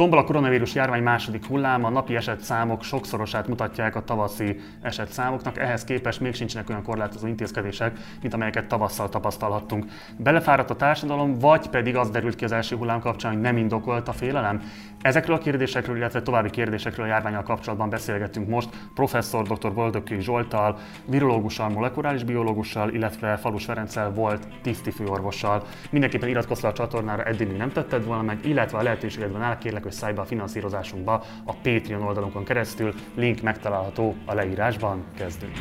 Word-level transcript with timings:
Tombol 0.00 0.18
a 0.18 0.24
koronavírus 0.24 0.74
járvány 0.74 1.02
második 1.02 1.46
hullám, 1.46 1.84
a 1.84 1.90
napi 1.90 2.16
esetszámok 2.16 2.82
sokszorosát 2.82 3.48
mutatják 3.48 3.96
a 3.96 4.04
tavaszi 4.04 4.60
esetszámoknak, 4.82 5.58
ehhez 5.58 5.84
képest 5.84 6.20
még 6.20 6.34
sincsenek 6.34 6.68
olyan 6.68 6.82
korlátozó 6.82 7.26
intézkedések, 7.26 7.98
mint 8.20 8.34
amelyeket 8.34 8.66
tavasszal 8.66 9.08
tapasztalhattunk. 9.08 9.84
Belefáradt 10.16 10.70
a 10.70 10.76
társadalom, 10.76 11.38
vagy 11.38 11.66
pedig 11.66 11.96
az 11.96 12.10
derült 12.10 12.34
ki 12.34 12.44
az 12.44 12.52
első 12.52 12.76
hullám 12.76 13.00
kapcsán, 13.00 13.32
hogy 13.32 13.40
nem 13.40 13.56
indokolt 13.56 14.08
a 14.08 14.12
félelem? 14.12 14.62
Ezekről 15.02 15.36
a 15.36 15.38
kérdésekről, 15.38 15.96
illetve 15.96 16.22
további 16.22 16.50
kérdésekről 16.50 17.06
a 17.06 17.08
járványal 17.08 17.42
kapcsolatban 17.42 17.90
beszélgettünk 17.90 18.48
most 18.48 18.68
professzor 18.94 19.46
dr. 19.46 19.72
Boldogkői 19.72 20.20
Zsoltal, 20.20 20.78
virológussal, 21.06 21.68
molekuláris 21.68 22.24
biológussal, 22.24 22.90
illetve 22.90 23.36
Falus 23.36 23.64
Ferenccel 23.64 24.10
volt 24.10 24.46
tisztifőorvossal. 24.62 25.62
Mindenképpen 25.90 26.28
iratkozz 26.28 26.64
a 26.64 26.72
csatornára, 26.72 27.22
eddig 27.22 27.48
még 27.48 27.56
nem 27.56 27.72
tetted 27.72 28.04
volna 28.04 28.22
meg, 28.22 28.38
illetve 28.44 28.78
a 28.78 28.82
lehetőségedben 28.82 29.42
áll, 29.42 29.58
kérlek, 29.58 29.88
be 29.98 30.20
a 30.20 30.24
finanszírozásunkba 30.24 31.24
a 31.44 31.54
Patreon 31.62 32.02
oldalunkon 32.02 32.44
keresztül. 32.44 32.94
Link 33.14 33.40
megtalálható 33.40 34.14
a 34.24 34.34
leírásban. 34.34 35.04
Kezdünk! 35.16 35.52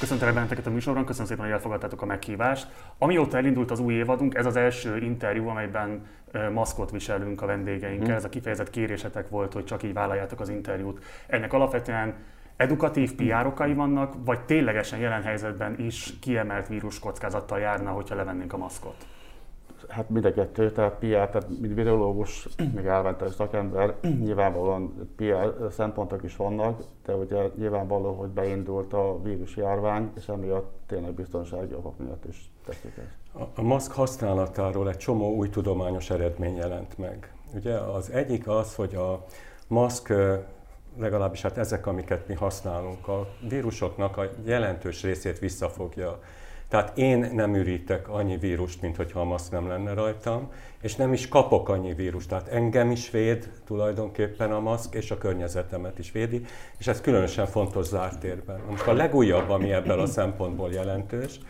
Köszöntelek 0.00 0.34
benneteket 0.34 0.66
a 0.66 0.70
műsorban, 0.70 1.04
köszönöm 1.04 1.26
szépen, 1.26 1.44
hogy 1.44 1.52
elfogadtátok 1.52 2.02
a 2.02 2.06
meghívást. 2.06 2.66
Amióta 2.98 3.36
elindult 3.36 3.70
az 3.70 3.80
új 3.80 3.94
évadunk, 3.94 4.34
ez 4.34 4.46
az 4.46 4.56
első 4.56 4.96
interjú, 4.96 5.48
amelyben 5.48 6.06
maszkot 6.52 6.90
viselünk 6.90 7.42
a 7.42 7.46
vendégeinkkel. 7.46 8.12
Mm. 8.12 8.16
Ez 8.16 8.24
a 8.24 8.28
kifejezett 8.28 8.70
kérésetek 8.70 9.28
volt, 9.28 9.52
hogy 9.52 9.64
csak 9.64 9.82
így 9.82 9.92
vállaljátok 9.92 10.40
az 10.40 10.48
interjút. 10.48 11.04
Ennek 11.26 11.52
alapvetően 11.52 12.14
edukatív 12.58 13.14
PR 13.14 13.46
okai 13.46 13.74
vannak, 13.74 14.14
vagy 14.24 14.40
ténylegesen 14.40 14.98
jelen 14.98 15.22
helyzetben 15.22 15.78
is 15.78 16.18
kiemelt 16.20 16.68
vírus 16.68 16.98
kockázattal 16.98 17.58
járna, 17.58 17.90
hogyha 17.90 18.14
levennénk 18.14 18.52
a 18.52 18.56
maszkot? 18.56 19.06
Hát 19.88 20.10
mind 20.10 20.24
a 20.24 20.32
kettő, 20.32 20.72
tehát 20.72 20.92
PR, 20.92 21.06
tehát 21.06 21.48
mint 21.60 21.74
virológus, 21.74 22.48
még 22.74 22.84
elventett 22.84 23.34
szakember, 23.34 23.94
nyilvánvalóan 24.00 25.10
PR 25.16 25.70
szempontok 25.70 26.22
is 26.22 26.36
vannak, 26.36 26.82
de 27.04 27.14
ugye 27.14 27.42
nyilvánvaló, 27.56 28.12
hogy 28.12 28.28
beindult 28.28 28.92
a 28.92 29.22
vírus 29.22 29.56
járvány, 29.56 30.10
és 30.16 30.28
emiatt 30.28 30.72
tényleg 30.86 31.12
biztonsági 31.12 31.74
okok 31.74 31.98
miatt 31.98 32.24
is 32.24 32.50
teszik 32.66 32.92
ezt. 32.96 33.58
A 33.58 33.62
maszk 33.62 33.92
használatáról 33.92 34.88
egy 34.88 34.96
csomó 34.96 35.34
új 35.34 35.48
tudományos 35.48 36.10
eredmény 36.10 36.56
jelent 36.56 36.98
meg. 36.98 37.32
Ugye 37.54 37.74
az 37.74 38.10
egyik 38.10 38.48
az, 38.48 38.74
hogy 38.74 38.94
a 38.94 39.24
maszk 39.68 40.12
legalábbis 40.98 41.42
hát 41.42 41.58
ezek, 41.58 41.86
amiket 41.86 42.28
mi 42.28 42.34
használunk, 42.34 43.08
a 43.08 43.28
vírusoknak 43.48 44.16
a 44.16 44.30
jelentős 44.44 45.02
részét 45.02 45.38
visszafogja. 45.38 46.18
Tehát 46.68 46.98
én 46.98 47.30
nem 47.34 47.54
ürítek 47.54 48.08
annyi 48.08 48.36
vírust, 48.36 48.82
mint 48.82 48.96
hogyha 48.96 49.20
a 49.20 49.24
maszk 49.24 49.50
nem 49.50 49.68
lenne 49.68 49.94
rajtam, 49.94 50.50
és 50.82 50.96
nem 50.96 51.12
is 51.12 51.28
kapok 51.28 51.68
annyi 51.68 51.94
vírust. 51.94 52.28
Tehát 52.28 52.48
engem 52.48 52.90
is 52.90 53.10
véd 53.10 53.50
tulajdonképpen 53.66 54.52
a 54.52 54.60
maszk, 54.60 54.94
és 54.94 55.10
a 55.10 55.18
környezetemet 55.18 55.98
is 55.98 56.12
védi, 56.12 56.44
és 56.78 56.86
ez 56.86 57.00
különösen 57.00 57.46
fontos 57.46 57.86
zárt 57.86 58.20
térben. 58.20 58.60
Most 58.68 58.86
a 58.86 58.92
legújabb, 58.92 59.50
ami 59.50 59.72
ebből 59.72 60.00
a 60.00 60.06
szempontból 60.06 60.72
jelentős, 60.72 61.40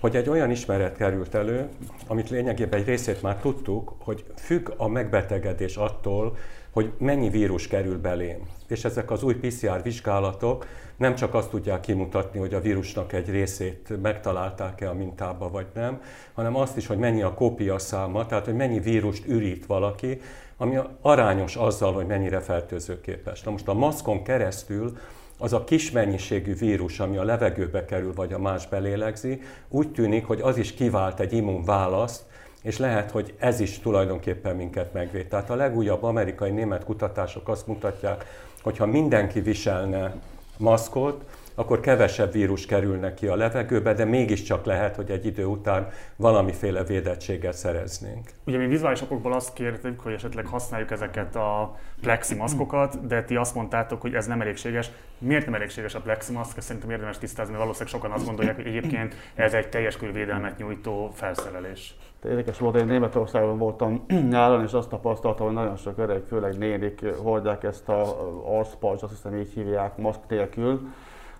hogy 0.00 0.16
egy 0.16 0.28
olyan 0.28 0.50
ismeret 0.50 0.96
került 0.96 1.34
elő, 1.34 1.68
amit 2.06 2.30
lényegében 2.30 2.80
egy 2.80 2.86
részét 2.86 3.22
már 3.22 3.36
tudtuk, 3.36 3.94
hogy 3.98 4.24
függ 4.36 4.70
a 4.76 4.88
megbetegedés 4.88 5.76
attól, 5.76 6.36
hogy 6.70 6.92
mennyi 6.98 7.28
vírus 7.28 7.66
kerül 7.66 7.98
belém. 7.98 8.48
És 8.68 8.84
ezek 8.84 9.10
az 9.10 9.22
új 9.22 9.34
PCR 9.34 9.82
vizsgálatok 9.82 10.66
nem 10.96 11.14
csak 11.14 11.34
azt 11.34 11.50
tudják 11.50 11.80
kimutatni, 11.80 12.38
hogy 12.38 12.54
a 12.54 12.60
vírusnak 12.60 13.12
egy 13.12 13.30
részét 13.30 14.02
megtalálták-e 14.02 14.88
a 14.88 14.94
mintába, 14.94 15.50
vagy 15.50 15.66
nem, 15.74 16.02
hanem 16.32 16.56
azt 16.56 16.76
is, 16.76 16.86
hogy 16.86 16.98
mennyi 16.98 17.22
a 17.22 17.34
kópia 17.34 17.78
száma, 17.78 18.26
tehát 18.26 18.44
hogy 18.44 18.54
mennyi 18.54 18.80
vírust 18.80 19.26
ürít 19.26 19.66
valaki, 19.66 20.20
ami 20.56 20.78
arányos 21.00 21.56
azzal, 21.56 21.92
hogy 21.92 22.06
mennyire 22.06 22.40
fertőzőképes. 22.40 23.42
Na 23.42 23.50
most 23.50 23.68
a 23.68 23.74
maszkon 23.74 24.22
keresztül 24.22 24.98
az 25.38 25.52
a 25.52 25.64
kis 25.64 25.90
mennyiségű 25.90 26.54
vírus, 26.54 27.00
ami 27.00 27.16
a 27.16 27.24
levegőbe 27.24 27.84
kerül, 27.84 28.14
vagy 28.14 28.32
a 28.32 28.38
más 28.38 28.68
belélegzi, 28.68 29.40
úgy 29.68 29.92
tűnik, 29.92 30.26
hogy 30.26 30.40
az 30.40 30.56
is 30.56 30.74
kivált 30.74 31.20
egy 31.20 31.32
immunválaszt, 31.32 32.24
és 32.62 32.78
lehet, 32.78 33.10
hogy 33.10 33.34
ez 33.38 33.60
is 33.60 33.78
tulajdonképpen 33.78 34.56
minket 34.56 34.92
megvéd. 34.92 35.26
Tehát 35.26 35.50
a 35.50 35.54
legújabb 35.54 36.02
amerikai-német 36.02 36.84
kutatások 36.84 37.48
azt 37.48 37.66
mutatják, 37.66 38.24
hogy 38.62 38.76
ha 38.76 38.86
mindenki 38.86 39.40
viselne 39.40 40.14
maszkot, 40.56 41.24
akkor 41.54 41.80
kevesebb 41.80 42.32
vírus 42.32 42.66
kerülne 42.66 43.14
ki 43.14 43.26
a 43.26 43.36
levegőbe, 43.36 43.94
de 43.94 44.04
mégiscsak 44.04 44.64
lehet, 44.64 44.96
hogy 44.96 45.10
egy 45.10 45.26
idő 45.26 45.44
után 45.44 45.88
valamiféle 46.16 46.84
védettséget 46.84 47.54
szereznénk. 47.54 48.28
Ugye 48.44 48.58
mi 48.58 48.66
vizuális 48.66 49.02
okokból 49.02 49.32
azt 49.32 49.52
kértük, 49.52 50.00
hogy 50.00 50.12
esetleg 50.12 50.46
használjuk 50.46 50.90
ezeket 50.90 51.36
a 51.36 51.76
plexi 52.00 52.34
maszkokat, 52.34 53.06
de 53.06 53.22
ti 53.22 53.36
azt 53.36 53.54
mondtátok, 53.54 54.00
hogy 54.00 54.14
ez 54.14 54.26
nem 54.26 54.40
elégséges. 54.40 54.90
Miért 55.18 55.44
nem 55.44 55.54
elégséges 55.54 55.94
a 55.94 56.00
plexi 56.00 56.32
maszk? 56.32 56.60
Szerintem 56.60 56.90
érdemes 56.90 57.18
tisztázni, 57.18 57.52
mert 57.52 57.64
valószínűleg 57.64 57.94
sokan 57.94 58.10
azt 58.10 58.26
gondolják, 58.26 58.56
hogy 58.56 58.66
egyébként 58.66 59.14
ez 59.34 59.52
egy 59.54 59.68
teljes 59.68 59.96
körvédelmet 59.96 60.58
nyújtó 60.58 61.10
felszerelés. 61.14 61.94
Érdekes 62.24 62.58
volt, 62.58 62.76
én 62.76 62.86
Németországban 62.86 63.58
voltam 63.58 64.04
nyáron, 64.30 64.62
és 64.62 64.72
azt 64.72 64.88
tapasztaltam, 64.88 65.46
hogy 65.46 65.54
nagyon 65.54 65.76
sok 65.76 65.98
öreg, 65.98 66.22
főleg 66.26 66.58
nénik 66.58 67.14
hordják 67.16 67.62
ezt 67.62 67.88
a 67.88 68.16
arszpajzs, 68.58 69.02
azt 69.02 69.12
hiszem 69.12 69.36
így 69.36 69.52
hívják, 69.52 69.96
maszk 69.96 70.20
nélkül. 70.28 70.80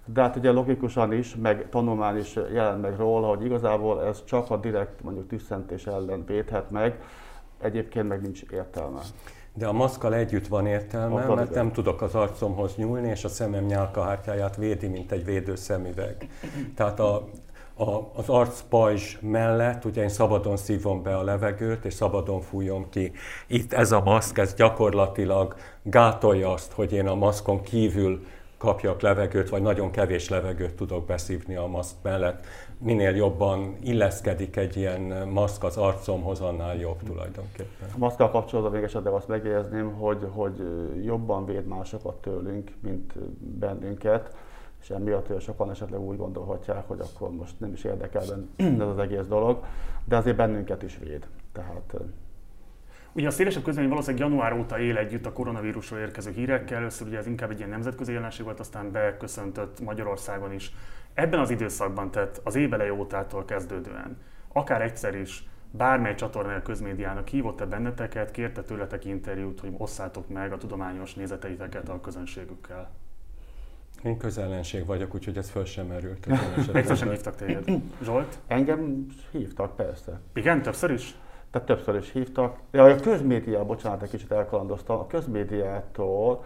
De 0.04 0.22
hát 0.22 0.36
ugye 0.36 0.50
logikusan 0.50 1.12
is, 1.12 1.36
meg 1.36 1.68
tanulmány 1.68 2.16
is 2.16 2.38
jelent 2.52 2.80
meg 2.82 2.96
róla, 2.96 3.28
hogy 3.28 3.44
igazából 3.44 4.04
ez 4.04 4.24
csak 4.24 4.50
a 4.50 4.56
direkt 4.56 5.02
mondjuk 5.02 5.28
tüsszentés 5.28 5.86
ellen 5.86 6.24
védhet 6.26 6.70
meg, 6.70 7.02
egyébként 7.60 8.08
meg 8.08 8.22
nincs 8.22 8.42
értelme. 8.50 9.00
De 9.54 9.66
a 9.66 9.72
maszkal 9.72 10.14
együtt 10.14 10.46
van 10.46 10.66
értelme, 10.66 11.22
a 11.22 11.34
mert 11.34 11.54
nem 11.54 11.72
tudok 11.72 12.02
az 12.02 12.14
arcomhoz 12.14 12.76
nyúlni, 12.76 13.08
és 13.08 13.24
a 13.24 13.28
szemem 13.28 13.64
nyálkahártyáját 13.64 14.56
védi, 14.56 14.86
mint 14.86 15.12
egy 15.12 15.24
védőszemüveg. 15.24 16.28
Tehát 16.74 17.00
a, 17.00 17.28
a, 17.80 18.10
az 18.14 18.28
arcpajzs 18.28 19.16
mellett 19.20 19.84
ugye 19.84 20.02
én 20.02 20.08
szabadon 20.08 20.56
szívom 20.56 21.02
be 21.02 21.16
a 21.16 21.22
levegőt, 21.22 21.84
és 21.84 21.94
szabadon 21.94 22.40
fújom 22.40 22.88
ki. 22.90 23.12
Itt 23.46 23.72
ez 23.72 23.92
a 23.92 24.00
maszk, 24.00 24.38
ez 24.38 24.54
gyakorlatilag 24.54 25.54
gátolja 25.82 26.52
azt, 26.52 26.72
hogy 26.72 26.92
én 26.92 27.06
a 27.06 27.14
maszkon 27.14 27.62
kívül 27.62 28.26
kapjak 28.58 29.00
levegőt, 29.00 29.48
vagy 29.48 29.62
nagyon 29.62 29.90
kevés 29.90 30.28
levegőt 30.28 30.74
tudok 30.74 31.06
beszívni 31.06 31.56
a 31.56 31.66
maszk 31.66 31.94
mellett. 32.02 32.46
Minél 32.78 33.14
jobban 33.14 33.76
illeszkedik 33.82 34.56
egy 34.56 34.76
ilyen 34.76 35.28
maszk 35.28 35.64
az 35.64 35.76
arcomhoz, 35.76 36.40
annál 36.40 36.76
jobb 36.76 37.02
tulajdonképpen. 37.02 37.88
A 37.94 37.98
maszkkal 37.98 38.30
kapcsolatban 38.30 38.74
még 38.74 38.82
esetleg 38.82 39.12
azt 39.12 39.28
megjegyezném, 39.28 39.92
hogy, 39.92 40.26
hogy 40.30 40.62
jobban 41.04 41.44
véd 41.44 41.66
másokat 41.66 42.14
tőlünk, 42.14 42.70
mint 42.82 43.12
bennünket 43.58 44.34
és 44.80 44.90
emiatt 44.90 45.40
sokan 45.40 45.70
esetleg 45.70 46.00
úgy 46.00 46.16
gondolhatják, 46.16 46.88
hogy 46.88 47.00
akkor 47.00 47.30
most 47.30 47.60
nem 47.60 47.72
is 47.72 47.84
érdekel 47.84 48.22
ez 48.56 48.80
az 48.80 48.98
egész 48.98 49.26
dolog, 49.26 49.64
de 50.04 50.16
azért 50.16 50.36
bennünket 50.36 50.82
is 50.82 50.98
véd. 50.98 51.26
Tehát 51.52 51.94
Ugye 53.12 53.26
a 53.26 53.30
szélesebb 53.30 53.62
közvélemény 53.62 53.96
valószínűleg 53.96 54.28
január 54.28 54.52
óta 54.52 54.78
él 54.78 54.96
együtt 54.96 55.26
a 55.26 55.32
koronavírusról 55.32 56.00
érkező 56.00 56.30
hírekkel. 56.30 56.78
Először 56.78 57.06
ugye 57.06 57.18
ez 57.18 57.26
inkább 57.26 57.50
egy 57.50 57.58
ilyen 57.58 57.70
nemzetközi 57.70 58.12
jelenség 58.12 58.44
volt, 58.44 58.60
aztán 58.60 58.90
beköszöntött 58.90 59.80
Magyarországon 59.80 60.52
is. 60.52 60.74
Ebben 61.14 61.40
az 61.40 61.50
időszakban, 61.50 62.10
tehát 62.10 62.40
az 62.44 62.54
éveleje 62.54 62.92
ótától 62.92 63.44
kezdődően, 63.44 64.18
akár 64.52 64.82
egyszer 64.82 65.14
is 65.14 65.48
bármely 65.70 66.14
csatornája 66.14 66.62
közmédiának 66.62 67.28
hívott-e 67.28 67.66
benneteket, 67.66 68.30
kérte 68.30 68.62
tőletek 68.62 69.04
interjút, 69.04 69.60
hogy 69.60 69.74
osszátok 69.76 70.28
meg 70.28 70.52
a 70.52 70.58
tudományos 70.58 71.14
nézeteiteket 71.14 71.88
a 71.88 72.00
közönségükkel? 72.00 72.90
Én 74.04 74.18
közellenség 74.18 74.86
vagyok, 74.86 75.14
úgyhogy 75.14 75.36
ez 75.36 75.50
föl 75.50 75.64
sem 75.64 75.86
merült. 75.86 76.26
Egyszer 76.72 76.96
sem 77.02 77.08
hívtak 77.08 77.36
téged. 77.36 77.64
Zsolt? 78.02 78.38
Engem 78.46 79.06
hívtak, 79.30 79.76
persze. 79.76 80.20
Igen, 80.34 80.62
többször 80.62 80.90
is? 80.90 81.14
Tehát 81.50 81.66
többször 81.66 81.94
is 81.94 82.12
hívtak. 82.12 82.58
Ja, 82.70 82.84
a 82.84 82.96
közmédia, 82.96 83.64
bocsánat, 83.64 84.02
egy 84.02 84.10
kicsit 84.10 84.32
elkalandoztam, 84.32 84.98
a 84.98 85.06
közmédiától 85.06 86.44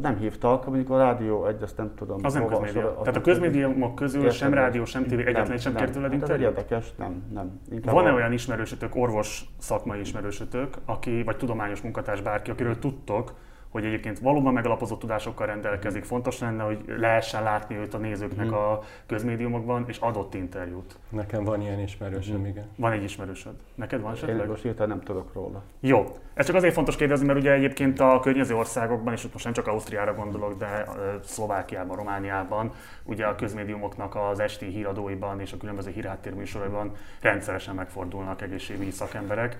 nem 0.00 0.16
hívtak, 0.16 0.66
mondjuk 0.66 0.90
a 0.90 0.98
rádió 0.98 1.46
egy, 1.46 1.62
azt 1.62 1.76
nem 1.76 1.94
tudom. 1.94 2.18
Az 2.22 2.34
nem 2.34 2.46
közmédia. 2.46 2.82
Sor, 2.82 2.98
Tehát 2.98 3.16
a 3.16 3.20
közmédiumok 3.20 3.94
közül 3.94 4.20
értem, 4.20 4.36
sem 4.36 4.54
rádió, 4.54 4.84
sem 4.84 5.06
tévé 5.06 5.26
egyetlen 5.26 5.58
sem 5.58 5.74
kért 5.74 5.92
tőled 5.92 6.12
hát 6.12 6.30
Ez 6.30 6.40
érdekes, 6.40 6.94
nem, 6.96 7.22
nem. 7.32 7.60
Van-e 7.82 8.10
a... 8.10 8.14
olyan 8.14 8.32
ismerősötök, 8.32 8.96
orvos 8.96 9.44
szakmai 9.58 10.00
ismerősötök, 10.00 10.76
aki, 10.84 11.22
vagy 11.22 11.36
tudományos 11.36 11.80
munkatárs 11.80 12.20
bárki, 12.20 12.50
akiről 12.50 12.78
tudtok, 12.78 13.32
hogy 13.72 13.84
egyébként 13.84 14.18
valóban 14.18 14.52
megalapozott 14.52 14.98
tudásokkal 14.98 15.46
rendelkezik, 15.46 16.04
fontos 16.04 16.38
lenne, 16.38 16.62
hogy 16.62 16.84
lehessen 16.86 17.42
látni 17.42 17.76
őt 17.76 17.94
a 17.94 17.98
nézőknek 17.98 18.46
mm. 18.46 18.52
a 18.52 18.80
közmédiumokban, 19.06 19.84
és 19.88 19.98
adott 19.98 20.34
interjút. 20.34 20.98
Nekem 21.08 21.44
van 21.44 21.60
ilyen 21.60 21.80
ismerősöm, 21.80 22.40
mm. 22.40 22.46
igen. 22.46 22.66
Van 22.76 22.92
egy 22.92 23.02
ismerősöd. 23.02 23.52
Neked 23.74 24.00
van 24.00 24.12
esetleg? 24.12 24.38
Én 24.40 24.46
most 24.46 24.86
nem 24.86 25.00
tudok 25.00 25.32
róla. 25.32 25.62
Jó. 25.80 26.16
Ez 26.34 26.46
csak 26.46 26.54
azért 26.54 26.74
fontos 26.74 26.96
kérdezni, 26.96 27.26
mert 27.26 27.38
ugye 27.38 27.52
egyébként 27.52 28.00
a 28.00 28.20
környező 28.20 28.54
országokban, 28.54 29.12
és 29.12 29.26
most 29.32 29.44
nem 29.44 29.52
csak 29.52 29.66
Ausztriára 29.66 30.14
gondolok, 30.14 30.58
de 30.58 30.84
Szlovákiában, 31.22 31.96
Romániában, 31.96 32.72
ugye 33.04 33.26
a 33.26 33.34
közmédiumoknak 33.34 34.16
az 34.16 34.40
esti 34.40 34.66
híradóiban 34.66 35.40
és 35.40 35.52
a 35.52 35.56
különböző 35.56 35.90
hírháttérműsoraiban 35.90 36.92
rendszeresen 37.20 37.74
megfordulnak 37.74 38.42
egészségügyi 38.42 38.90
szakemberek. 38.90 39.56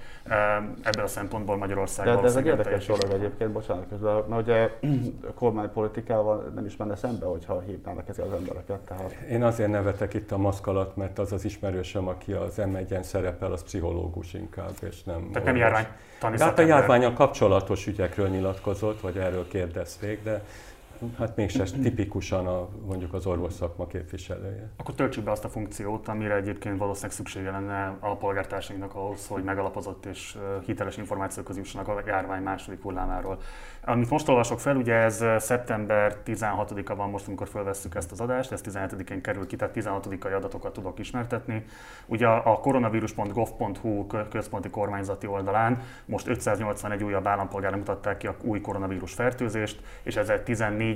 Ebből 0.83 1.05
a 1.05 1.07
szempontból 1.07 1.57
Magyarország 1.57 2.07
de, 2.07 2.15
de 2.15 2.23
ez 2.23 2.37
egy 2.37 2.47
érdekes 2.47 2.87
dolog 2.87 3.13
egyébként, 3.13 3.51
bocsánat, 3.51 3.93
közben, 4.03 4.25
mert 4.29 4.43
ugye 4.43 4.71
a 5.31 5.33
kormánypolitikával 5.35 6.53
nem 6.55 6.65
is 6.67 6.77
menne 6.77 6.97
szembe, 6.97 7.27
hogyha 7.27 7.61
hívnának 7.61 8.09
ezek 8.09 8.25
az 8.25 8.33
embereket. 8.33 8.81
Tehát... 8.81 9.13
Én 9.31 9.43
azért 9.43 9.71
nevetek 9.71 10.15
itt 10.15 10.33
a 10.33 10.37
maszk 10.37 10.67
alatt, 10.67 10.97
mert 10.97 11.19
az 11.19 11.33
az 11.33 11.45
ismerősöm, 11.45 12.09
aki 12.09 12.33
az 12.33 12.57
m 12.57 13.01
szerepel, 13.01 13.53
az 13.53 13.63
pszichológus 13.63 14.35
inkább, 14.35 14.75
és 14.81 15.03
nem... 15.03 15.29
Tehát 15.33 15.49
nem 15.49 15.57
járvány 15.57 15.87
hát 16.39 16.59
a 16.59 16.63
járványal 16.63 17.13
kapcsolatos 17.13 17.87
ügyekről 17.87 18.29
nyilatkozott, 18.29 19.01
vagy 19.01 19.17
erről 19.17 19.49
kérdezték, 19.49 20.23
de 20.23 20.43
hát 21.19 21.37
mégsem 21.37 21.67
tipikusan 21.83 22.47
a, 22.47 22.69
mondjuk 22.87 23.15
az 23.15 23.27
orvos 23.27 23.53
szakma 23.53 23.87
képviselője. 23.87 24.71
Akkor 24.77 24.95
töltsük 24.95 25.25
be 25.25 25.31
azt 25.31 25.45
a 25.45 25.49
funkciót, 25.49 26.09
amire 26.09 26.35
egyébként 26.35 26.79
valószínűleg 26.79 27.17
szüksége 27.17 27.51
lenne 27.51 27.97
a 28.01 28.17
polgártársainknak 28.17 28.95
ahhoz, 28.95 29.27
hogy 29.27 29.43
megalapozott 29.43 30.07
és 30.07 30.39
hiteles 30.67 30.97
információk 30.97 31.51
jussanak 31.57 31.89
a 31.89 32.03
járvány 32.07 32.43
második 32.43 32.83
hullámáról. 32.83 33.39
Amit 33.85 34.11
most 34.11 34.29
olvasok 34.29 34.61
fel, 34.61 34.77
ugye 34.77 34.95
ez 34.95 35.25
szeptember 35.39 36.17
16-a 36.27 36.95
van 36.95 37.11
most, 37.11 37.27
amikor 37.27 37.49
felvesszük 37.49 37.95
ezt 37.95 38.13
az 38.13 38.21
adást, 38.21 38.53
ez 38.53 38.61
17-én 38.65 39.21
kerül 39.21 39.47
ki, 39.47 39.57
tehát 39.57 39.75
16-ai 39.79 40.37
adatokat 40.37 40.73
tudok 40.73 40.99
ismertetni. 40.99 41.65
Ugye 42.07 42.27
a 42.27 42.59
koronavírus.gov.hu 42.61 44.07
központi 44.31 44.71
kormányzati 44.71 45.27
oldalán 45.27 45.83
most 46.05 46.27
581 46.27 47.05
újabb 47.05 47.27
állampolgárra 47.27 47.77
mutatták 47.77 48.17
ki 48.17 48.27
a 48.27 48.37
új 48.43 48.61
koronavírus 48.61 49.13
fertőzést, 49.13 49.81
és 50.03 50.17
ezzel 50.17 50.43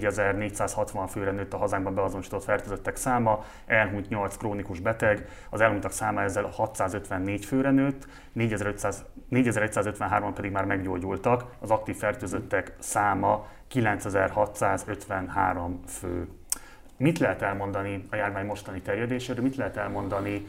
14.460 0.01 1.07
főre 1.09 1.31
nőtt 1.31 1.53
a 1.53 1.57
hazánkban 1.57 1.95
beazonosított 1.95 2.45
fertőzöttek 2.45 2.97
száma, 2.97 3.45
elhunyt 3.67 4.09
8 4.09 4.37
krónikus 4.37 4.81
beteg, 4.81 5.29
az 5.51 5.61
elhunytak 5.61 5.93
száma 5.93 6.23
ezzel 6.23 6.45
654 6.45 7.45
főre 7.45 7.71
nőtt, 7.71 8.07
4500, 8.33 9.05
4153 9.29 10.35
pedig 10.35 10.51
már 10.51 10.65
meggyógyultak, 10.65 11.45
az 11.61 11.71
aktív 11.71 11.97
fertőzöttek 11.97 12.73
száma 12.79 13.47
9653 13.69 15.81
fő. 15.87 16.29
Mit 16.99 17.19
lehet 17.19 17.43
elmondani 17.43 18.07
a 18.11 18.17
járvány 18.17 18.47
mostani 18.47 18.81
terjedéséről, 18.81 19.43
mit 19.43 19.57
lehet 19.57 19.77
elmondani 19.77 20.47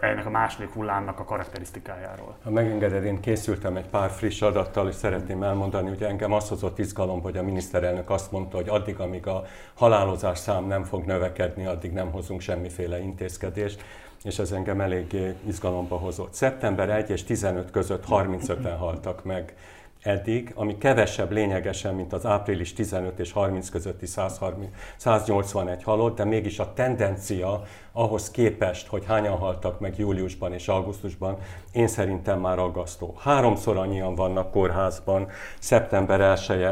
ennek 0.00 0.26
a 0.26 0.30
második 0.30 0.70
hullámnak 0.70 1.18
a 1.18 1.24
karakterisztikájáról? 1.24 2.36
Ha 2.44 2.50
megengeded, 2.50 3.04
én 3.04 3.20
készültem 3.20 3.76
egy 3.76 3.86
pár 3.86 4.10
friss 4.10 4.42
adattal, 4.42 4.88
és 4.88 4.94
szeretném 4.94 5.42
elmondani, 5.42 5.88
hogy 5.88 6.02
engem 6.02 6.32
azt 6.32 6.48
hozott 6.48 6.78
izgalom, 6.78 7.22
hogy 7.22 7.36
a 7.36 7.42
miniszterelnök 7.42 8.10
azt 8.10 8.32
mondta, 8.32 8.56
hogy 8.56 8.68
addig, 8.68 8.98
amíg 8.98 9.26
a 9.26 9.44
halálozás 9.74 10.38
szám 10.38 10.66
nem 10.66 10.84
fog 10.84 11.04
növekedni, 11.04 11.66
addig 11.66 11.92
nem 11.92 12.10
hozunk 12.10 12.40
semmiféle 12.40 13.00
intézkedést 13.00 13.84
és 14.24 14.38
ez 14.38 14.52
engem 14.52 14.80
eléggé 14.80 15.34
izgalomba 15.46 15.96
hozott. 15.96 16.34
Szeptember 16.34 16.90
1 16.90 17.10
és 17.10 17.24
15 17.24 17.70
között 17.70 18.04
35-en 18.08 18.74
haltak 18.78 19.24
meg 19.24 19.54
eddig, 20.02 20.52
ami 20.54 20.78
kevesebb 20.78 21.30
lényegesen, 21.30 21.94
mint 21.94 22.12
az 22.12 22.26
április 22.26 22.72
15 22.72 23.18
és 23.18 23.32
30 23.32 23.68
közötti 23.68 24.06
130, 24.06 24.70
181 24.96 25.82
halott, 25.82 26.16
de 26.16 26.24
mégis 26.24 26.58
a 26.58 26.72
tendencia 26.72 27.62
ahhoz 27.92 28.30
képest, 28.30 28.86
hogy 28.86 29.04
hányan 29.06 29.36
haltak 29.36 29.80
meg 29.80 29.98
júliusban 29.98 30.52
és 30.52 30.68
augusztusban, 30.68 31.38
én 31.72 31.86
szerintem 31.86 32.40
már 32.40 32.58
aggasztó. 32.58 33.14
Háromszor 33.18 33.76
annyian 33.76 34.14
vannak 34.14 34.50
kórházban 34.50 35.28
szeptember 35.58 36.20
1 36.20 36.66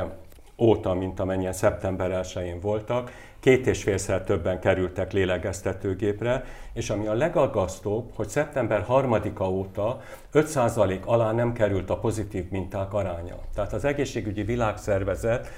óta, 0.58 0.94
mint 0.94 1.20
amennyien 1.20 1.52
szeptember 1.52 2.20
1-én 2.24 2.60
voltak, 2.60 3.10
két 3.46 3.66
és 3.66 3.82
félszer 3.82 4.24
többen 4.24 4.60
kerültek 4.60 5.12
lélegeztetőgépre, 5.12 6.44
és 6.72 6.90
ami 6.90 7.06
a 7.06 7.12
legaggasztóbb, 7.12 8.10
hogy 8.14 8.28
szeptember 8.28 8.86
3-a 8.88 9.44
óta 9.44 10.00
5% 10.32 11.04
alá 11.04 11.32
nem 11.32 11.52
került 11.52 11.90
a 11.90 11.98
pozitív 11.98 12.48
minták 12.50 12.92
aránya. 12.92 13.38
Tehát 13.54 13.72
az 13.72 13.84
egészségügyi 13.84 14.42
világszervezet 14.42 15.48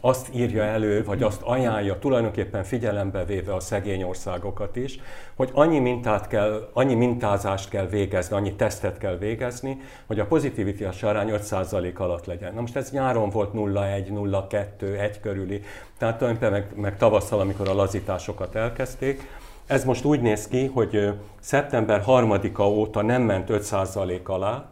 azt 0.00 0.28
írja 0.34 0.62
elő, 0.62 1.04
vagy 1.04 1.22
azt 1.22 1.42
ajánlja, 1.42 1.98
tulajdonképpen 1.98 2.64
figyelembe 2.64 3.24
véve 3.24 3.54
a 3.54 3.60
szegény 3.60 4.02
országokat 4.02 4.76
is, 4.76 5.00
hogy 5.34 5.50
annyi, 5.52 5.78
mintát 5.78 6.26
kell, 6.26 6.68
annyi 6.72 6.94
mintázást 6.94 7.68
kell 7.68 7.86
végezni, 7.86 8.36
annyi 8.36 8.54
tesztet 8.54 8.98
kell 8.98 9.16
végezni, 9.16 9.80
hogy 10.06 10.20
a 10.20 10.26
pozitivitás 10.26 11.02
arány 11.02 11.30
5% 11.32 11.96
alatt 11.96 12.26
legyen. 12.26 12.54
Na 12.54 12.60
most 12.60 12.76
ez 12.76 12.90
nyáron 12.90 13.30
volt 13.30 13.52
0,1, 13.54 14.08
0,2, 14.80 15.00
1 15.00 15.20
körüli, 15.20 15.62
tehát 15.98 16.18
tulajdonképpen 16.18 16.52
meg, 16.52 16.80
meg 16.80 16.96
tavasszal, 16.96 17.40
amikor 17.40 17.68
a 17.68 17.74
lazításokat 17.74 18.54
elkezdték. 18.54 19.22
Ez 19.66 19.84
most 19.84 20.04
úgy 20.04 20.20
néz 20.20 20.48
ki, 20.48 20.66
hogy 20.66 21.12
szeptember 21.40 22.02
3-a 22.06 22.62
óta 22.62 23.02
nem 23.02 23.22
ment 23.22 23.48
5% 23.52 24.22
alá, 24.24 24.68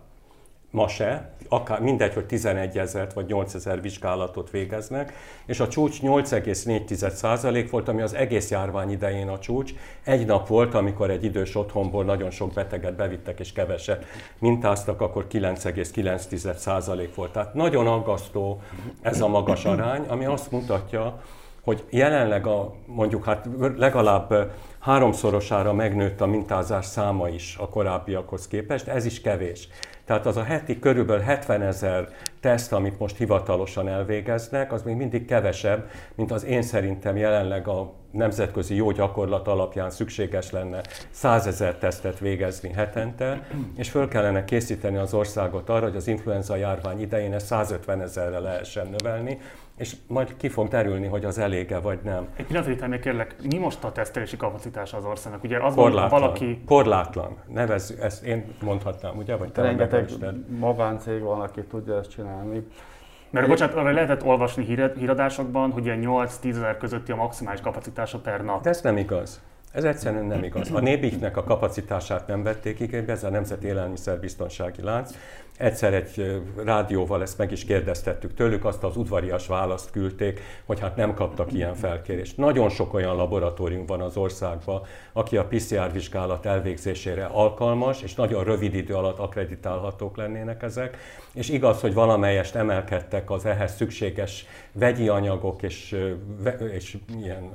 ma 0.76 0.88
se, 0.88 1.30
akár 1.48 1.80
mindegy, 1.80 2.14
hogy 2.14 2.26
11 2.26 2.78
ezeret 2.78 3.12
vagy 3.12 3.26
8 3.26 3.54
ezer 3.54 3.80
vizsgálatot 3.80 4.50
végeznek, 4.50 5.12
és 5.46 5.60
a 5.60 5.68
csúcs 5.68 6.00
8,4% 6.00 7.68
volt, 7.70 7.88
ami 7.88 8.02
az 8.02 8.14
egész 8.14 8.50
járvány 8.50 8.90
idején 8.90 9.28
a 9.28 9.38
csúcs. 9.38 9.74
Egy 10.04 10.26
nap 10.26 10.48
volt, 10.48 10.74
amikor 10.74 11.10
egy 11.10 11.24
idős 11.24 11.56
otthonból 11.56 12.04
nagyon 12.04 12.30
sok 12.30 12.52
beteget 12.52 12.96
bevittek 12.96 13.40
és 13.40 13.52
keveset 13.52 14.04
mintáztak, 14.38 15.00
akkor 15.00 15.26
9,9% 15.30 17.08
volt. 17.14 17.32
Tehát 17.32 17.54
nagyon 17.54 17.86
aggasztó 17.86 18.60
ez 19.00 19.20
a 19.20 19.28
magas 19.28 19.64
arány, 19.64 20.04
ami 20.08 20.24
azt 20.24 20.50
mutatja, 20.50 21.20
hogy 21.64 21.84
jelenleg 21.90 22.46
a, 22.46 22.74
mondjuk 22.86 23.24
hát 23.24 23.48
legalább 23.76 24.52
háromszorosára 24.78 25.72
megnőtt 25.72 26.20
a 26.20 26.26
mintázás 26.26 26.86
száma 26.86 27.28
is 27.28 27.56
a 27.60 27.68
korábbiakhoz 27.68 28.48
képest, 28.48 28.86
ez 28.86 29.04
is 29.04 29.20
kevés. 29.20 29.68
Tehát 30.06 30.26
az 30.26 30.36
a 30.36 30.42
heti 30.42 30.78
körülbelül 30.78 31.22
70 31.22 31.62
ezer 31.62 32.08
teszt, 32.40 32.72
amit 32.72 32.98
most 32.98 33.16
hivatalosan 33.16 33.88
elvégeznek, 33.88 34.72
az 34.72 34.82
még 34.82 34.96
mindig 34.96 35.24
kevesebb, 35.24 35.90
mint 36.14 36.30
az 36.30 36.44
én 36.44 36.62
szerintem 36.62 37.16
jelenleg 37.16 37.68
a 37.68 37.92
nemzetközi 38.10 38.74
jó 38.74 38.90
gyakorlat 38.90 39.48
alapján 39.48 39.90
szükséges 39.90 40.50
lenne 40.50 40.80
100 41.10 41.46
ezer 41.46 41.74
tesztet 41.74 42.18
végezni 42.18 42.72
hetente, 42.72 43.46
és 43.76 43.90
föl 43.90 44.08
kellene 44.08 44.44
készíteni 44.44 44.96
az 44.96 45.14
országot 45.14 45.68
arra, 45.68 45.86
hogy 45.86 45.96
az 45.96 46.06
influenza 46.06 46.56
járvány 46.56 47.00
idején 47.00 47.32
ezt 47.32 47.46
150 47.46 48.00
ezerre 48.00 48.38
lehessen 48.38 48.86
növelni, 48.86 49.38
és 49.76 49.96
majd 50.06 50.36
ki 50.36 50.48
fog 50.48 50.68
derülni, 50.68 51.06
hogy 51.06 51.24
az 51.24 51.38
elége 51.38 51.78
vagy 51.78 51.98
nem. 52.02 52.28
Egy 52.36 52.46
pillanat, 52.46 52.88
még 52.88 53.00
kérlek, 53.00 53.36
mi 53.50 53.58
most 53.58 53.84
a 53.84 53.92
tesztelési 53.92 54.36
kapacitása 54.36 54.96
az 54.96 55.04
országnak? 55.04 55.44
Ugye 55.44 55.58
az 55.58 55.74
korlátlan, 55.74 56.10
van, 56.10 56.20
valaki... 56.20 56.62
Korlátlan. 56.66 57.36
Nevez, 57.46 57.94
ezt 58.00 58.24
én 58.24 58.54
mondhatnám, 58.62 59.16
ugye? 59.16 59.36
Vagy 59.36 59.52
te 59.52 59.62
Rengeteg 59.62 60.10
magáncég 60.58 61.20
van, 61.20 61.40
aki 61.40 61.62
tudja 61.62 61.98
ezt 61.98 62.10
csinálni. 62.10 62.66
Mert 63.30 63.48
bocsánat, 63.48 63.74
arra 63.74 63.92
lehetett 63.92 64.24
olvasni 64.24 64.64
híradásokban, 64.96 65.70
hogy 65.70 65.84
ilyen 65.84 66.00
8-10 66.02 66.48
ezer 66.48 66.76
közötti 66.76 67.12
a 67.12 67.16
maximális 67.16 67.60
kapacitása 67.60 68.18
per 68.18 68.44
nap. 68.44 68.62
De 68.62 68.68
ez 68.68 68.80
nem 68.82 68.96
igaz. 68.96 69.40
Ez 69.72 69.84
egyszerűen 69.84 70.24
nem 70.24 70.44
igaz. 70.44 70.70
A 70.72 70.80
Nébiknek 70.80 71.36
a 71.36 71.44
kapacitását 71.44 72.26
nem 72.26 72.42
vették 72.42 72.80
igénybe, 72.80 73.12
ez 73.12 73.24
a 73.24 73.30
Nemzeti 73.30 73.66
Élelmiszerbiztonsági 73.66 74.82
Lánc. 74.82 75.14
Egyszer 75.58 75.94
egy 75.94 76.42
rádióval 76.64 77.22
ezt 77.22 77.38
meg 77.38 77.52
is 77.52 77.64
kérdeztettük 77.64 78.34
tőlük, 78.34 78.64
azt 78.64 78.84
az 78.84 78.96
udvarias 78.96 79.46
választ 79.46 79.90
küldték, 79.90 80.40
hogy 80.64 80.80
hát 80.80 80.96
nem 80.96 81.14
kaptak 81.14 81.52
ilyen 81.52 81.74
felkérést. 81.74 82.36
Nagyon 82.36 82.68
sok 82.68 82.94
olyan 82.94 83.16
laboratórium 83.16 83.86
van 83.86 84.00
az 84.00 84.16
országban, 84.16 84.82
aki 85.12 85.36
a 85.36 85.46
PCR 85.46 85.92
vizsgálat 85.92 86.46
elvégzésére 86.46 87.24
alkalmas, 87.24 88.02
és 88.02 88.14
nagyon 88.14 88.44
rövid 88.44 88.74
idő 88.74 88.94
alatt 88.94 89.18
akreditálhatók 89.18 90.16
lennének 90.16 90.62
ezek. 90.62 90.96
És 91.32 91.48
igaz, 91.48 91.80
hogy 91.80 91.94
valamelyest 91.94 92.54
emelkedtek 92.54 93.30
az 93.30 93.46
ehhez 93.46 93.74
szükséges 93.74 94.46
vegyi 94.72 95.08
anyagok 95.08 95.62
és, 95.62 95.96
és 96.72 96.96
ilyen 97.22 97.50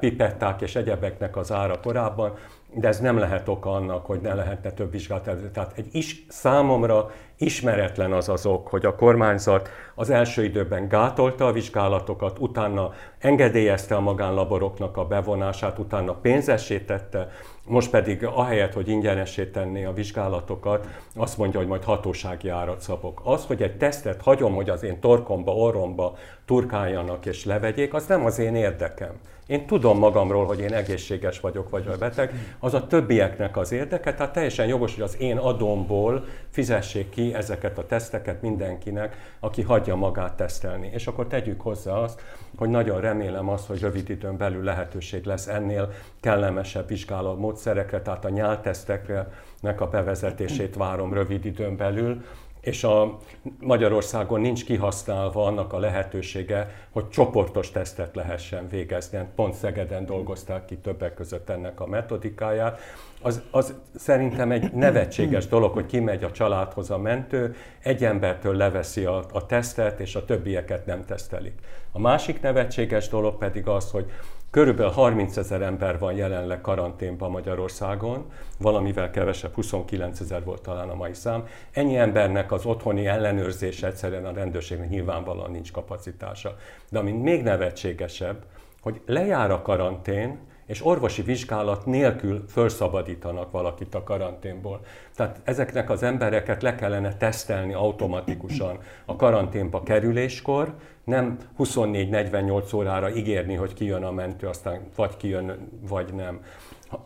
pipetták 0.00 0.60
és 0.60 0.76
egyebeknek 0.76 1.36
az 1.36 1.52
ára 1.52 1.80
korábban, 1.80 2.34
de 2.74 2.88
ez 2.88 3.00
nem 3.00 3.18
lehet 3.18 3.48
oka 3.48 3.72
annak, 3.72 4.06
hogy 4.06 4.20
ne 4.20 4.34
lehetne 4.34 4.70
több 4.70 4.90
vizsgálat. 4.90 5.50
Tehát 5.52 5.72
egy 5.76 5.88
is 5.92 6.24
számomra 6.28 7.10
ismeretlen 7.36 8.12
az 8.12 8.28
az 8.28 8.46
ok, 8.46 8.68
hogy 8.68 8.86
a 8.86 8.94
kormányzat 8.94 9.68
az 9.94 10.10
első 10.10 10.44
időben 10.44 10.88
gátolta 10.88 11.46
a 11.46 11.52
vizsgálatokat, 11.52 12.38
utána 12.38 12.92
engedélyezte 13.18 13.94
a 13.94 14.00
magánlaboroknak 14.00 14.96
a 14.96 15.06
bevonását, 15.06 15.78
utána 15.78 16.12
pénzesítette, 16.12 17.28
most 17.68 17.90
pedig 17.90 18.24
ahelyett, 18.24 18.72
hogy 18.72 18.88
ingyenessé 18.88 19.46
tenné 19.46 19.84
a 19.84 19.92
vizsgálatokat, 19.92 20.86
azt 21.14 21.38
mondja, 21.38 21.58
hogy 21.58 21.68
majd 21.68 21.84
hatósági 21.84 22.48
árat 22.48 22.80
szabok. 22.80 23.20
Az, 23.24 23.46
hogy 23.46 23.62
egy 23.62 23.76
tesztet 23.76 24.22
hagyom, 24.22 24.54
hogy 24.54 24.70
az 24.70 24.82
én 24.82 25.00
torkomba, 25.00 25.54
orromba 25.54 26.16
turkáljanak 26.44 27.26
és 27.26 27.44
levegyék, 27.44 27.94
az 27.94 28.06
nem 28.06 28.24
az 28.24 28.38
én 28.38 28.54
érdekem. 28.54 29.12
Én 29.48 29.66
tudom 29.66 29.98
magamról, 29.98 30.46
hogy 30.46 30.60
én 30.60 30.72
egészséges 30.72 31.40
vagyok, 31.40 31.70
vagy 31.70 31.86
a 31.86 31.96
beteg, 31.96 32.56
az 32.58 32.74
a 32.74 32.86
többieknek 32.86 33.56
az 33.56 33.72
érdeke, 33.72 34.14
tehát 34.14 34.32
teljesen 34.32 34.66
jogos, 34.66 34.94
hogy 34.94 35.02
az 35.02 35.20
én 35.20 35.36
adomból 35.36 36.24
fizessék 36.50 37.10
ki 37.10 37.34
ezeket 37.34 37.78
a 37.78 37.86
teszteket 37.86 38.42
mindenkinek, 38.42 39.16
aki 39.40 39.62
hagyja 39.62 39.94
magát 39.94 40.36
tesztelni. 40.36 40.90
És 40.92 41.06
akkor 41.06 41.26
tegyük 41.26 41.60
hozzá 41.60 41.92
azt, 41.92 42.20
hogy 42.56 42.68
nagyon 42.68 43.00
remélem 43.00 43.48
azt, 43.48 43.66
hogy 43.66 43.80
rövid 43.80 44.10
időn 44.10 44.36
belül 44.36 44.64
lehetőség 44.64 45.24
lesz 45.24 45.46
ennél 45.46 45.92
kellemesebb 46.20 46.88
vizsgáló 46.88 47.34
módszerekre, 47.58 48.02
tehát 48.02 48.24
a 48.24 48.28
nyáltesztekre 48.28 49.30
nek 49.60 49.80
a 49.80 49.88
bevezetését 49.88 50.76
várom 50.76 51.12
rövid 51.12 51.44
időn 51.44 51.76
belül, 51.76 52.24
és 52.60 52.84
a 52.84 53.18
Magyarországon 53.60 54.40
nincs 54.40 54.64
kihasználva 54.64 55.44
annak 55.44 55.72
a 55.72 55.78
lehetősége, 55.78 56.70
hogy 56.90 57.08
csoportos 57.08 57.70
tesztet 57.70 58.14
lehessen 58.14 58.68
végezni. 58.68 59.18
Pont 59.34 59.54
Szegeden 59.54 60.06
dolgozták 60.06 60.64
ki 60.64 60.76
többek 60.76 61.14
között 61.14 61.48
ennek 61.48 61.80
a 61.80 61.86
metodikáját. 61.86 62.80
Az, 63.22 63.42
az 63.50 63.74
szerintem 63.94 64.52
egy 64.52 64.72
nevetséges 64.72 65.46
dolog, 65.46 65.72
hogy 65.72 65.86
kimegy 65.86 66.24
a 66.24 66.30
családhoz 66.30 66.90
a 66.90 66.98
mentő, 66.98 67.54
egy 67.82 68.04
embertől 68.04 68.56
leveszi 68.56 69.04
a, 69.04 69.24
a 69.32 69.46
tesztet, 69.46 70.00
és 70.00 70.14
a 70.14 70.24
többieket 70.24 70.86
nem 70.86 71.04
tesztelik. 71.04 71.60
A 71.92 72.00
másik 72.00 72.40
nevetséges 72.40 73.08
dolog 73.08 73.38
pedig 73.38 73.66
az, 73.66 73.90
hogy 73.90 74.10
Körülbelül 74.50 74.92
30 74.92 75.36
ezer 75.36 75.62
ember 75.62 75.98
van 75.98 76.12
jelenleg 76.12 76.60
karanténban 76.60 77.30
Magyarországon, 77.30 78.30
valamivel 78.58 79.10
kevesebb, 79.10 79.54
29 79.54 80.20
ezer 80.20 80.44
volt 80.44 80.62
talán 80.62 80.88
a 80.88 80.94
mai 80.94 81.14
szám. 81.14 81.44
Ennyi 81.72 81.96
embernek 81.96 82.52
az 82.52 82.64
otthoni 82.64 83.06
ellenőrzése 83.06 83.86
egyszerűen 83.86 84.24
a 84.24 84.32
rendőrségnek 84.32 84.88
nyilvánvalóan 84.88 85.50
nincs 85.50 85.72
kapacitása. 85.72 86.56
De 86.90 86.98
ami 86.98 87.12
még 87.12 87.42
nevetségesebb, 87.42 88.44
hogy 88.80 89.00
lejár 89.06 89.50
a 89.50 89.62
karantén, 89.62 90.38
és 90.66 90.86
orvosi 90.86 91.22
vizsgálat 91.22 91.86
nélkül 91.86 92.44
felszabadítanak 92.46 93.50
valakit 93.50 93.94
a 93.94 94.02
karanténból. 94.02 94.80
Tehát 95.16 95.40
ezeknek 95.44 95.90
az 95.90 96.02
embereket 96.02 96.62
le 96.62 96.74
kellene 96.74 97.16
tesztelni 97.16 97.72
automatikusan 97.72 98.78
a 99.04 99.16
karanténba 99.16 99.82
kerüléskor, 99.82 100.74
nem 101.08 101.38
24-48 101.58 102.74
órára 102.74 103.14
ígérni, 103.14 103.54
hogy 103.54 103.74
kijön 103.74 104.02
a 104.02 104.10
mentő, 104.10 104.46
aztán 104.46 104.80
vagy 104.96 105.16
kijön, 105.16 105.68
vagy 105.88 106.14
nem. 106.14 106.40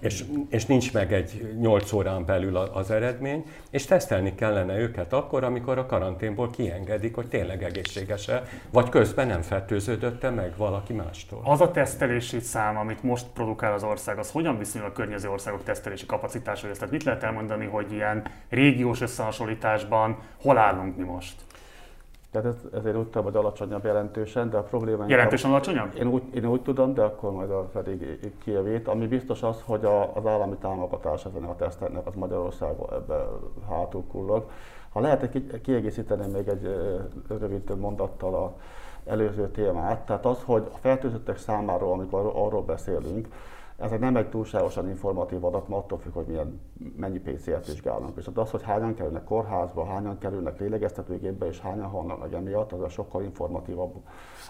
És, 0.00 0.25
és 0.49 0.66
nincs 0.66 0.92
meg 0.92 1.12
egy 1.12 1.56
8 1.61 1.92
órán 1.92 2.25
belül 2.25 2.56
az 2.56 2.90
eredmény, 2.90 3.44
és 3.71 3.85
tesztelni 3.85 4.35
kellene 4.35 4.78
őket 4.78 5.12
akkor, 5.12 5.44
amikor 5.44 5.78
a 5.78 5.87
karanténból 5.87 6.50
kiengedik, 6.50 7.14
hogy 7.14 7.28
tényleg 7.28 7.62
egészséges-e, 7.62 8.42
vagy 8.73 8.88
közben 8.88 9.26
nem 9.26 9.42
fertőződött 9.42 10.35
meg 10.35 10.52
valaki 10.56 10.92
mástól. 10.92 11.40
Az 11.44 11.61
a 11.61 11.71
tesztelési 11.71 12.40
szám, 12.40 12.76
amit 12.76 13.02
most 13.02 13.26
produkál 13.35 13.73
az 13.73 13.82
ország, 13.82 14.18
az 14.18 14.30
hogyan 14.30 14.59
viszonyul 14.59 14.87
a 14.87 14.92
környező 14.92 15.28
országok 15.28 15.62
tesztelési 15.62 16.06
kapacitáshoz? 16.06 16.78
Tehát 16.78 16.92
mit 16.92 17.04
lehet 17.04 17.23
elmondani, 17.23 17.66
hogy 17.66 17.92
ilyen 17.92 18.23
régiós 18.49 19.00
összehasonlításban 19.00 20.18
hol 20.42 20.59
állunk 20.59 20.97
mi 20.97 21.04
most? 21.04 21.35
Tehát 22.33 22.47
ez, 22.47 22.79
ezért 22.79 22.97
úgy 22.97 23.05
tudom, 23.07 23.25
hogy 23.25 23.37
alacsonyabb 23.37 23.85
jelentősen, 23.85 24.51
de 24.51 24.57
a 24.57 24.62
probléma... 24.62 25.05
Jelentősen 25.09 25.51
alacsonyabb? 25.51 25.95
Én 25.97 26.07
úgy, 26.07 26.23
én 26.35 26.47
úgy 26.47 26.62
tudom, 26.62 26.95
de 26.95 27.03
akkor 27.03 27.33
majd 27.33 27.51
a 27.51 27.61
pedig 27.73 28.31
kijavít. 28.45 28.89
Ami 28.89 29.07
biztos 29.07 29.43
az, 29.43 29.62
hogy 29.65 29.85
a, 29.85 30.17
az 30.17 30.27
állami 30.27 30.57
támogatás 30.61 31.25
ezen 31.25 31.45
a 31.45 31.57
teszteknek 31.57 32.07
az 32.07 32.15
Magyarországon 32.15 32.89
ebbe 32.93 33.27
hátul 33.69 34.05
kullog. 34.11 34.51
Ha 34.93 35.01
lehet, 35.01 35.23
egy 35.23 35.61
kiegészíteni 35.61 36.33
még 36.33 36.49
egy 36.49 36.77
rövid 37.29 37.79
mondattal 37.79 38.35
a 38.35 38.55
előző 39.11 39.49
témát, 39.49 40.07
tehát 40.07 40.27
az, 40.27 40.43
hogy 40.45 40.62
a 40.73 40.77
fertőzöttek 40.77 41.39
számáról, 41.39 41.93
amikor 41.93 42.33
arról 42.35 42.62
beszélünk, 42.62 43.29
ez 43.83 43.91
nem 44.01 44.17
egy 44.17 44.29
túlságosan 44.29 44.89
informatív 44.89 45.45
adat, 45.45 45.69
mert 45.69 45.83
attól 45.83 45.99
függ, 45.99 46.12
hogy 46.12 46.27
milyen, 46.27 46.61
mennyi 46.97 47.19
PCR-t 47.19 47.67
vizsgálnak. 47.67 48.17
És 48.17 48.29
az, 48.35 48.51
hogy 48.51 48.62
hányan 48.62 48.95
kerülnek 48.95 49.25
kórházba, 49.25 49.87
hányan 49.87 50.19
kerülnek 50.19 50.61
lélegeztetőgépbe, 50.61 51.47
és 51.47 51.61
hányan 51.61 51.89
halnak 51.89 52.21
meg 52.21 52.35
emiatt, 52.35 52.73
az 52.73 52.81
a 52.81 52.89
sokkal 52.89 53.23
informatívabb 53.23 53.95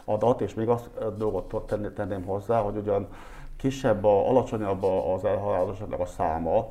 adat, 0.04 0.40
és 0.40 0.54
még 0.54 0.68
azt 0.68 1.16
dolgot 1.16 1.74
tenném 1.94 2.24
hozzá, 2.24 2.60
hogy 2.60 2.76
ugyan 2.76 3.08
kisebb, 3.56 4.04
a, 4.04 4.28
alacsonyabb 4.28 4.82
az 4.82 5.24
elhalálozásoknak 5.24 6.00
a 6.00 6.06
száma, 6.06 6.68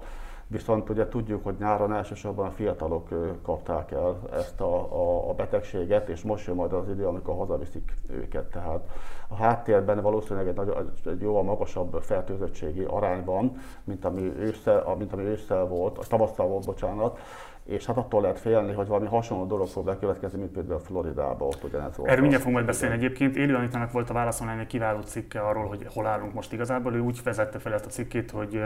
Viszont 0.52 0.90
ugye 0.90 1.08
tudjuk, 1.08 1.44
hogy 1.44 1.56
nyáron 1.60 1.94
elsősorban 1.94 2.46
a 2.46 2.52
fiatalok 2.52 3.08
kapták 3.44 3.92
el 3.92 4.20
ezt 4.34 4.62
a, 4.62 4.76
a, 4.76 5.30
a 5.30 5.34
betegséget, 5.34 6.10
és 6.10 6.22
most 6.22 6.48
jön 6.48 6.56
majd 6.56 6.74
az 6.74 6.90
idő, 6.90 7.08
amikor 7.08 7.36
hazaviszik 7.36 7.94
őket. 8.10 8.50
Tehát 8.50 8.90
a 9.28 9.36
háttérben 9.36 10.02
valószínűleg 10.02 10.48
egy, 10.48 10.56
nagy, 10.56 10.74
egy 11.06 11.22
jóval 11.22 11.44
magasabb 11.44 12.02
fertőzöttségi 12.02 12.84
arány 12.84 13.24
van, 13.26 13.52
mint 13.84 14.06
ami 14.06 14.22
ősszel, 14.40 14.96
mint 14.98 15.14
ami 15.14 15.24
ősszel 15.24 15.66
volt, 15.66 15.98
a 15.98 16.04
tavasszal 16.08 16.48
volt, 16.48 16.66
bocsánat, 16.66 17.20
és 17.66 17.86
hát 17.86 17.98
attól 17.98 18.22
lehet 18.22 18.40
félni, 18.40 18.74
hogy 18.74 18.88
valami 18.88 19.08
hasonló 19.08 19.46
dolog 19.46 19.68
fog 19.68 19.86
bekövetkezni, 19.86 20.40
mint 20.40 20.52
például 20.52 20.80
Floridában, 20.80 21.48
ott 21.48 21.64
ugyanez 21.64 21.98
volt. 21.98 22.10
Erről 22.10 22.22
mindjárt 22.22 22.44
fogunk 22.44 22.64
majd 22.64 22.66
beszélni 22.66 22.96
egyébként. 22.96 23.36
Élő 23.36 23.56
Anitának 23.56 23.92
volt 23.92 24.10
a 24.10 24.14
válaszolni 24.14 24.60
egy 24.60 24.68
kiváló 24.68 25.02
cikke 25.02 25.40
arról, 25.40 25.68
hogy 25.68 25.86
hol 25.94 26.06
állunk 26.06 26.34
most 26.34 26.54
igazából. 26.54 26.96
Ő 26.96 27.00
úgy 27.00 27.20
vezette 27.24 27.60
fel 27.60 27.74
ezt 27.74 27.86
a 27.86 27.90
cikkét, 27.90 28.32
hogy 28.32 28.62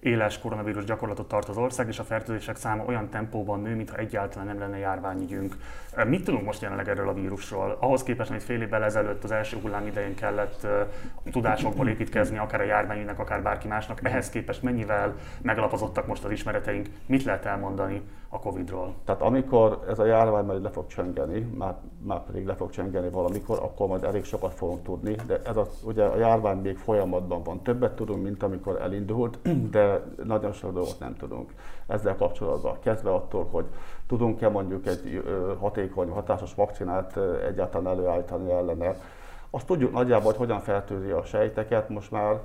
éles 0.00 0.38
koronavírus 0.38 0.84
gyakorlatot 0.84 1.28
tart 1.28 1.48
az 1.48 1.56
ország, 1.56 1.88
és 1.88 1.98
a 1.98 2.04
fertőzések 2.04 2.56
száma 2.56 2.84
olyan 2.86 3.08
tempóban 3.08 3.60
nő, 3.60 3.74
mintha 3.74 3.96
egyáltalán 3.96 4.46
nem 4.46 4.58
lenne 4.58 4.78
járványügyünk. 4.78 5.56
Mit 6.06 6.24
tudunk 6.24 6.44
most 6.44 6.62
jelenleg 6.62 6.88
erről 6.88 7.08
a 7.08 7.14
vírusról? 7.14 7.76
Ahhoz 7.80 8.02
képest, 8.02 8.30
amit 8.30 8.42
fél 8.42 8.62
évvel 8.62 8.84
ezelőtt 8.84 9.24
az 9.24 9.30
első 9.30 9.56
hullám 9.62 9.86
idején 9.86 10.14
kellett 10.14 10.66
tudásokból 11.30 11.88
építkezni, 11.88 12.38
akár 12.38 12.60
a 12.60 12.64
járványügynek, 12.64 13.18
akár 13.18 13.42
bárki 13.42 13.68
másnak, 13.68 14.00
ehhez 14.02 14.30
képest 14.30 14.62
mennyivel 14.62 15.14
megalapozottak 15.42 16.06
most 16.06 16.24
az 16.24 16.30
ismereteink? 16.30 16.88
Mit 17.06 17.24
lehet 17.24 17.44
elmondani 17.44 18.02
a 18.34 18.38
Covid-ról. 18.38 18.94
Tehát 19.04 19.22
amikor 19.22 19.84
ez 19.88 19.98
a 19.98 20.04
járvány 20.04 20.44
majd 20.44 20.62
le 20.62 20.70
fog 20.70 20.86
csöngeni, 20.86 21.40
már, 21.40 21.74
már 22.02 22.24
pedig 22.24 22.46
le 22.46 22.54
fog 22.54 22.70
csöngeni 22.70 23.08
valamikor, 23.08 23.58
akkor 23.62 23.88
majd 23.88 24.04
elég 24.04 24.24
sokat 24.24 24.54
fogunk 24.54 24.82
tudni, 24.82 25.16
de 25.26 25.40
ez 25.44 25.56
a, 25.56 25.66
ugye 25.84 26.04
a 26.04 26.16
járvány 26.16 26.56
még 26.56 26.76
folyamatban 26.76 27.42
van. 27.42 27.62
Többet 27.62 27.96
tudunk, 27.96 28.22
mint 28.22 28.42
amikor 28.42 28.80
elindult, 28.80 29.38
de 29.76 30.02
nagyon 30.24 30.52
sok 30.52 30.72
dolgot 30.72 30.98
nem 30.98 31.16
tudunk 31.16 31.54
ezzel 31.86 32.16
kapcsolatban. 32.16 32.76
Kezdve 32.82 33.14
attól, 33.14 33.48
hogy 33.50 33.64
tudunk-e 34.06 34.48
mondjuk 34.48 34.86
egy 34.86 35.22
hatékony, 35.60 36.08
hatásos 36.08 36.54
vakcinát 36.54 37.18
egyáltalán 37.48 37.98
előállítani 37.98 38.50
ellene, 38.50 38.96
azt 39.50 39.66
tudjuk 39.66 39.92
nagyjából, 39.92 40.26
hogy 40.26 40.36
hogyan 40.36 40.60
fertőzi 40.60 41.10
a 41.10 41.24
sejteket, 41.24 41.88
most 41.88 42.10
már 42.10 42.40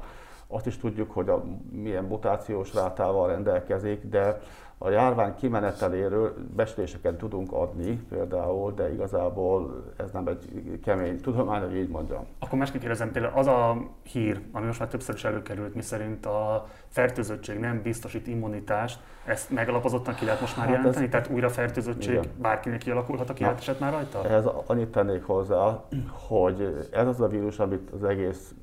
azt 0.48 0.68
is 0.68 0.78
tudjuk, 0.78 1.12
hogy 1.12 1.30
a, 1.30 1.44
milyen 1.72 2.04
mutációs 2.04 2.74
rátával 2.74 3.28
rendelkezik, 3.28 4.04
de 4.06 4.40
a 4.82 4.90
járvány 4.90 5.36
kimeneteléről 5.36 6.34
beszéléseket 6.56 7.16
tudunk 7.16 7.52
adni 7.52 8.06
például, 8.10 8.74
de 8.74 8.94
igazából 8.94 9.84
ez 9.98 10.12
nem 10.12 10.28
egy 10.28 10.80
kemény 10.84 11.22
tudomány, 11.22 11.62
hogy 11.62 11.76
így 11.76 11.90
mondjam. 11.90 12.26
Akkor 12.40 12.60
másképp 12.60 12.80
kérdezem, 12.80 13.12
például 13.12 13.38
az 13.38 13.48
a 13.48 13.78
hír, 14.04 14.42
ami 14.52 14.66
most 14.66 14.80
már 14.80 14.88
többször 14.90 15.16
is 15.16 15.24
előkerült, 15.24 15.76
mi 15.76 15.82
szerint 15.82 16.26
a 16.26 16.68
fertőzöttség 16.88 17.60
nem 17.60 17.82
biztosít 17.82 18.28
immunitást, 18.28 19.00
ezt 19.26 19.50
megalapozottan 19.50 20.16
ki 20.16 20.26
lehet 20.26 20.42
most 20.42 20.58
már 20.58 20.66
hát 20.66 20.76
jelenteni? 20.76 21.06
Ez... 21.06 21.12
Tehát 21.12 21.30
újra 21.30 21.50
fertőzöttség 21.50 22.14
igen. 22.14 22.26
bárkinek 22.36 22.80
kialakulhat, 22.80 23.30
aki 23.30 23.44
átesett 23.44 23.80
már 23.80 23.92
rajta? 23.92 24.26
Ehhez 24.26 24.46
annyit 24.66 24.90
tennék 24.90 25.24
hozzá, 25.24 25.84
hogy 26.28 26.88
ez 26.92 27.08
az 27.08 27.22
a 27.22 27.28
vírus, 27.28 27.60
amit 27.60 27.90
az 27.90 28.04
egész 28.04 28.54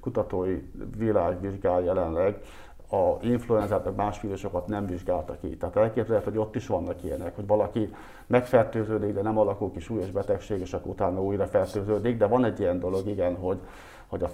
kutatói 0.00 0.62
világ 0.96 1.40
vizsgál 1.40 1.82
jelenleg, 1.82 2.40
a 2.90 3.16
influenzát, 3.20 3.84
meg 3.84 3.94
más 3.94 4.20
vírusokat 4.20 4.66
nem 4.66 4.86
vizsgáltak 4.86 5.40
ki. 5.40 5.56
Tehát 5.56 5.76
elképzelhető, 5.76 6.30
hogy 6.30 6.38
ott 6.38 6.56
is 6.56 6.66
vannak 6.66 7.04
ilyenek, 7.04 7.36
hogy 7.36 7.46
valaki 7.46 7.94
megfertőződik, 8.26 9.14
de 9.14 9.22
nem 9.22 9.38
alakul 9.38 9.72
ki 9.72 9.80
súlyos 9.80 10.10
betegség, 10.10 10.60
és 10.60 10.72
akkor 10.72 10.90
utána 10.90 11.22
újra 11.22 11.46
fertőződik. 11.46 12.16
De 12.16 12.26
van 12.26 12.44
egy 12.44 12.60
ilyen 12.60 12.78
dolog, 12.78 13.06
igen, 13.06 13.36
hogy, 13.36 13.58
hogy 14.06 14.22
a 14.22 14.28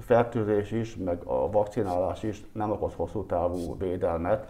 fertőzés 0.00 0.70
is, 0.70 0.96
meg 0.96 1.22
a 1.24 1.50
vakcinálás 1.50 2.22
is 2.22 2.44
nem 2.52 2.70
okoz 2.70 2.94
hosszú 2.94 3.26
távú 3.26 3.76
védelmet. 3.78 4.48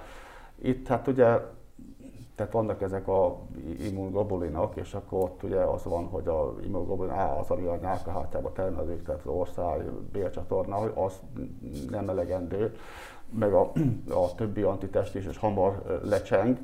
Itt 0.62 0.88
hát 0.88 1.06
ugye 1.06 1.38
tehát 2.34 2.52
vannak 2.52 2.82
ezek 2.82 3.08
a 3.08 3.38
immunglobulinok, 3.80 4.76
és 4.76 4.94
akkor 4.94 5.22
ott 5.22 5.42
ugye 5.42 5.60
az 5.60 5.84
van, 5.84 6.06
hogy 6.06 6.28
a 6.28 6.54
immunoglobulin 6.64 7.12
A 7.12 7.38
az, 7.38 7.50
ami 7.50 7.66
a 7.66 7.76
nyálkahártyába 7.76 8.52
termelődik, 8.52 9.02
tehát 9.02 9.20
az 9.20 9.32
ország 9.32 9.90
bélcsatorna, 9.92 10.74
hogy 10.74 10.92
az 10.94 11.20
nem 11.90 12.08
elegendő 12.08 12.74
meg 13.30 13.52
a, 13.52 13.72
a 14.08 14.34
többi 14.34 14.62
antitest 14.62 15.14
is, 15.14 15.26
és 15.26 15.36
hamar 15.36 16.00
lecseng. 16.04 16.58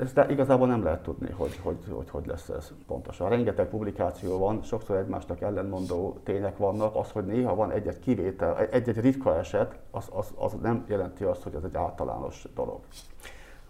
Ezt 0.00 0.20
igazából 0.28 0.66
nem 0.66 0.82
lehet 0.82 1.02
tudni, 1.02 1.30
hogy 1.30 1.56
hogy, 1.62 1.76
hogy 1.90 2.10
hogy 2.10 2.26
lesz 2.26 2.48
ez 2.48 2.72
pontosan. 2.86 3.28
Rengeteg 3.28 3.68
publikáció 3.68 4.38
van, 4.38 4.62
sokszor 4.62 4.96
egymásnak 4.96 5.40
ellenmondó 5.40 6.18
tények 6.24 6.56
vannak. 6.56 6.96
Az, 6.96 7.10
hogy 7.10 7.26
néha 7.26 7.54
van 7.54 7.70
egy-egy 7.70 7.98
kivétel, 7.98 8.58
egy-egy 8.58 9.00
ritka 9.00 9.38
eset, 9.38 9.78
az, 9.90 10.08
az, 10.12 10.32
az 10.36 10.52
nem 10.62 10.84
jelenti 10.88 11.24
azt, 11.24 11.42
hogy 11.42 11.54
ez 11.54 11.64
egy 11.64 11.76
általános 11.76 12.44
dolog. 12.54 12.80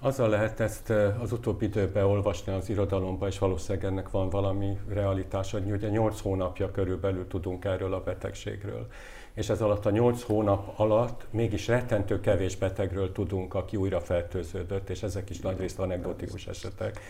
Azzal 0.03 0.29
lehet 0.29 0.61
ezt 0.61 0.91
az 1.21 1.33
utóbbi 1.33 1.65
időben 1.65 2.05
olvasni 2.05 2.53
az 2.53 2.69
irodalomban, 2.69 3.29
és 3.29 3.39
valószínűleg 3.39 3.87
ennek 3.91 4.11
van 4.11 4.29
valami 4.29 4.79
realitás, 4.89 5.53
hogy 5.53 5.71
ugye 5.71 5.89
8 5.89 6.21
hónapja 6.21 6.71
körülbelül 6.71 7.27
tudunk 7.27 7.65
erről 7.65 7.95
a 7.95 8.01
betegségről. 8.01 8.87
És 9.35 9.49
ez 9.49 9.61
alatt 9.61 9.87
a 9.87 9.91
8 9.91 10.23
hónap 10.23 10.73
alatt 10.77 11.27
mégis 11.31 11.67
rettentő 11.67 12.21
kevés 12.21 12.57
betegről 12.57 13.13
tudunk, 13.13 13.55
aki 13.55 13.77
újra 13.77 14.01
fertőződött, 14.01 14.89
és 14.89 15.03
ezek 15.03 15.31
is 15.31 15.41
nagyrészt 15.41 15.79
anekdotikus 15.79 16.47
esetek. 16.47 17.01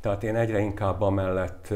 Tehát 0.00 0.22
én 0.22 0.36
egyre 0.36 0.58
inkább 0.58 1.00
amellett 1.00 1.72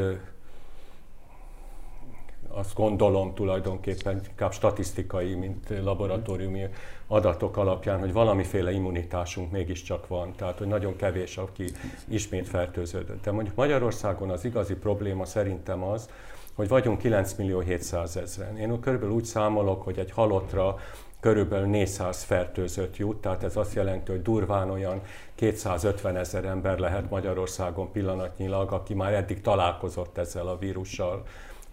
azt 2.54 2.74
gondolom 2.74 3.34
tulajdonképpen 3.34 4.20
inkább 4.28 4.52
statisztikai, 4.52 5.34
mint 5.34 5.72
laboratóriumi 5.82 6.68
adatok 7.06 7.56
alapján, 7.56 7.98
hogy 7.98 8.12
valamiféle 8.12 8.72
immunitásunk 8.72 9.50
mégiscsak 9.50 10.06
van, 10.06 10.32
tehát 10.36 10.58
hogy 10.58 10.66
nagyon 10.66 10.96
kevés, 10.96 11.36
aki 11.36 11.64
ismét 12.08 12.48
fertőződött. 12.48 13.22
De 13.22 13.30
mondjuk 13.30 13.56
Magyarországon 13.56 14.30
az 14.30 14.44
igazi 14.44 14.74
probléma 14.74 15.24
szerintem 15.24 15.82
az, 15.82 16.08
hogy 16.54 16.68
vagyunk 16.68 16.98
9 16.98 17.34
millió 17.34 17.60
700 17.60 18.16
ezeren. 18.16 18.56
Én 18.56 18.80
körülbelül 18.80 19.14
úgy 19.14 19.24
számolok, 19.24 19.82
hogy 19.82 19.98
egy 19.98 20.10
halottra 20.10 20.76
körülbelül 21.20 21.66
400 21.66 22.22
fertőzött 22.22 22.96
jut, 22.96 23.20
tehát 23.20 23.42
ez 23.42 23.56
azt 23.56 23.74
jelenti, 23.74 24.10
hogy 24.10 24.22
durván 24.22 24.70
olyan 24.70 25.00
250 25.34 26.16
ezer 26.16 26.44
ember 26.44 26.78
lehet 26.78 27.10
Magyarországon 27.10 27.92
pillanatnyilag, 27.92 28.72
aki 28.72 28.94
már 28.94 29.12
eddig 29.12 29.40
találkozott 29.40 30.18
ezzel 30.18 30.46
a 30.46 30.58
vírussal 30.58 31.22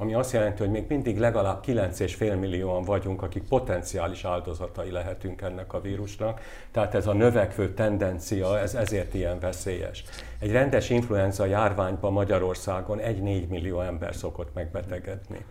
ami 0.01 0.13
azt 0.13 0.31
jelenti, 0.31 0.61
hogy 0.61 0.71
még 0.71 0.85
mindig 0.87 1.17
legalább 1.19 1.63
9,5 1.65 2.39
millióan 2.39 2.83
vagyunk, 2.83 3.21
akik 3.21 3.43
potenciális 3.43 4.25
áldozatai 4.25 4.91
lehetünk 4.91 5.41
ennek 5.41 5.73
a 5.73 5.81
vírusnak. 5.81 6.41
Tehát 6.71 6.95
ez 6.95 7.07
a 7.07 7.13
növekvő 7.13 7.73
tendencia, 7.73 8.59
ez 8.59 8.75
ezért 8.75 9.13
ilyen 9.13 9.39
veszélyes. 9.39 10.03
Egy 10.39 10.51
rendes 10.51 10.89
influenza 10.89 11.45
járványban 11.45 12.13
Magyarországon 12.13 12.99
1-4 13.01 13.47
millió 13.47 13.81
ember 13.81 14.15
szokott 14.15 14.53
megbetegedni. 14.53 15.45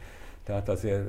Tehát 0.45 0.69
azért 0.69 1.09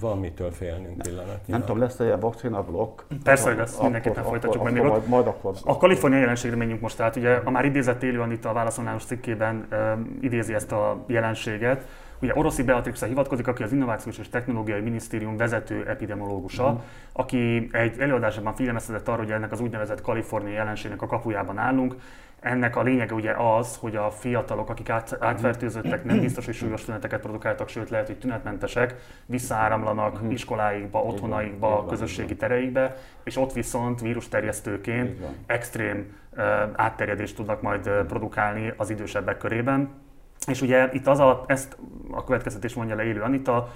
van 0.00 0.18
mitől 0.18 0.50
félnünk 0.50 1.02
pillanatnyilag. 1.02 1.42
Nem 1.46 1.60
tudom, 1.60 1.78
lesz-e 1.78 2.04
ilyen 2.04 2.20
vakcina 2.20 2.62
blokk? 2.62 3.00
Persze, 3.22 3.48
hogy 3.48 3.56
lesz, 3.56 3.80
mindenképpen 3.80 4.22
folytatjuk 4.22 4.54
akkor, 4.54 4.70
majd 4.70 4.82
még 4.82 4.90
majd, 4.90 5.08
majd 5.08 5.26
akkor. 5.26 5.54
A 5.64 5.76
kaliforniai 5.76 6.20
jelenségre 6.20 6.56
menjünk 6.56 6.80
most 6.80 7.00
át. 7.00 7.16
Ugye 7.16 7.34
a 7.44 7.50
már 7.50 7.64
idézett 7.64 8.02
Élő 8.02 8.20
Anita 8.20 8.48
a 8.48 8.52
válaszolnános 8.52 9.04
cikkében 9.04 9.68
um, 9.72 10.18
idézi 10.20 10.54
ezt 10.54 10.72
a 10.72 11.04
jelenséget, 11.06 11.84
Ugye 12.22 12.34
Oroszi 12.34 12.62
Beatrixra 12.62 13.06
hivatkozik, 13.06 13.46
aki 13.46 13.62
az 13.62 13.72
Innovációs 13.72 14.18
és 14.18 14.28
Technológiai 14.28 14.80
Minisztérium 14.80 15.36
vezető 15.36 15.86
epidemiológusa, 15.88 16.72
mm. 16.72 16.76
aki 17.12 17.68
egy 17.72 17.98
előadásában 17.98 18.54
figyelmeztetett 18.54 19.08
arra, 19.08 19.22
hogy 19.22 19.30
ennek 19.30 19.52
az 19.52 19.60
úgynevezett 19.60 20.00
kaliforniai 20.00 20.54
jelenségnek 20.54 21.02
a 21.02 21.06
kapujában 21.06 21.58
állunk. 21.58 21.94
Ennek 22.40 22.76
a 22.76 22.82
lényege 22.82 23.14
ugye 23.14 23.32
az, 23.32 23.76
hogy 23.76 23.96
a 23.96 24.10
fiatalok, 24.10 24.70
akik 24.70 24.88
át, 24.88 25.16
átfertőzöttek, 25.20 26.04
nem 26.04 26.20
biztos, 26.20 26.44
hogy 26.44 26.54
súlyos 26.54 26.84
tüneteket 26.84 27.20
produkáltak, 27.20 27.68
sőt 27.68 27.90
lehet, 27.90 28.06
hogy 28.06 28.18
tünetmentesek, 28.18 28.94
visszaáramlanak 29.26 30.22
mm. 30.22 30.30
iskoláikba, 30.30 31.02
otthonaikba, 31.02 31.86
közösségi 31.88 32.36
tereikbe, 32.36 32.96
és 33.24 33.36
ott 33.36 33.52
viszont 33.52 34.00
vírusterjesztőként 34.00 35.18
extrém 35.46 36.16
uh, 36.36 36.44
átterjedést 36.72 37.36
tudnak 37.36 37.62
majd 37.62 37.86
uh, 37.86 38.06
produkálni 38.06 38.72
az 38.76 38.90
idősebbek 38.90 39.38
körében 39.38 40.06
és 40.48 40.60
ugye 40.60 40.88
itt 40.92 41.06
az 41.06 41.18
a, 41.18 41.44
ezt 41.46 41.76
a 42.10 42.24
következtetés 42.24 42.74
mondja 42.74 42.96
le 42.96 43.04
élő 43.04 43.20
Anita, 43.20 43.68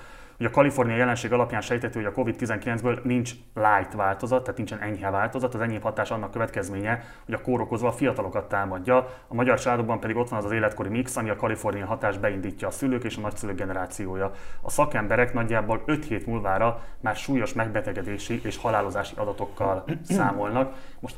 hogy 0.42 0.50
a 0.50 0.54
Kalifornia 0.54 0.96
jelenség 0.96 1.32
alapján 1.32 1.60
sejtető, 1.60 2.02
hogy 2.02 2.12
a 2.14 2.20
COVID-19-ből 2.20 3.02
nincs 3.02 3.32
light 3.54 3.92
változat, 3.92 4.42
tehát 4.42 4.56
nincsen 4.56 4.80
enyhe 4.80 5.10
változat, 5.10 5.54
az 5.54 5.60
enyhébb 5.60 5.82
hatás 5.82 6.10
annak 6.10 6.30
következménye, 6.30 7.04
hogy 7.24 7.34
a 7.34 7.40
kórokozva 7.40 7.88
a 7.88 7.92
fiatalokat 7.92 8.48
támadja, 8.48 8.96
a 9.28 9.34
magyar 9.34 9.60
családokban 9.60 10.00
pedig 10.00 10.16
ott 10.16 10.28
van 10.28 10.38
az 10.38 10.44
az 10.44 10.50
életkori 10.50 10.88
mix, 10.88 11.16
ami 11.16 11.30
a 11.30 11.36
Kalifornia 11.36 11.86
hatás 11.86 12.18
beindítja 12.18 12.68
a 12.68 12.70
szülők 12.70 13.04
és 13.04 13.16
a 13.16 13.20
nagyszülők 13.20 13.56
generációja. 13.56 14.32
A 14.60 14.70
szakemberek 14.70 15.32
nagyjából 15.32 15.82
5 15.86 16.04
hét 16.04 16.26
múlvára 16.26 16.82
már 17.00 17.16
súlyos 17.16 17.52
megbetegedési 17.52 18.40
és 18.44 18.56
halálozási 18.56 19.14
adatokkal 19.16 19.84
számolnak. 20.02 20.74
Most 21.00 21.16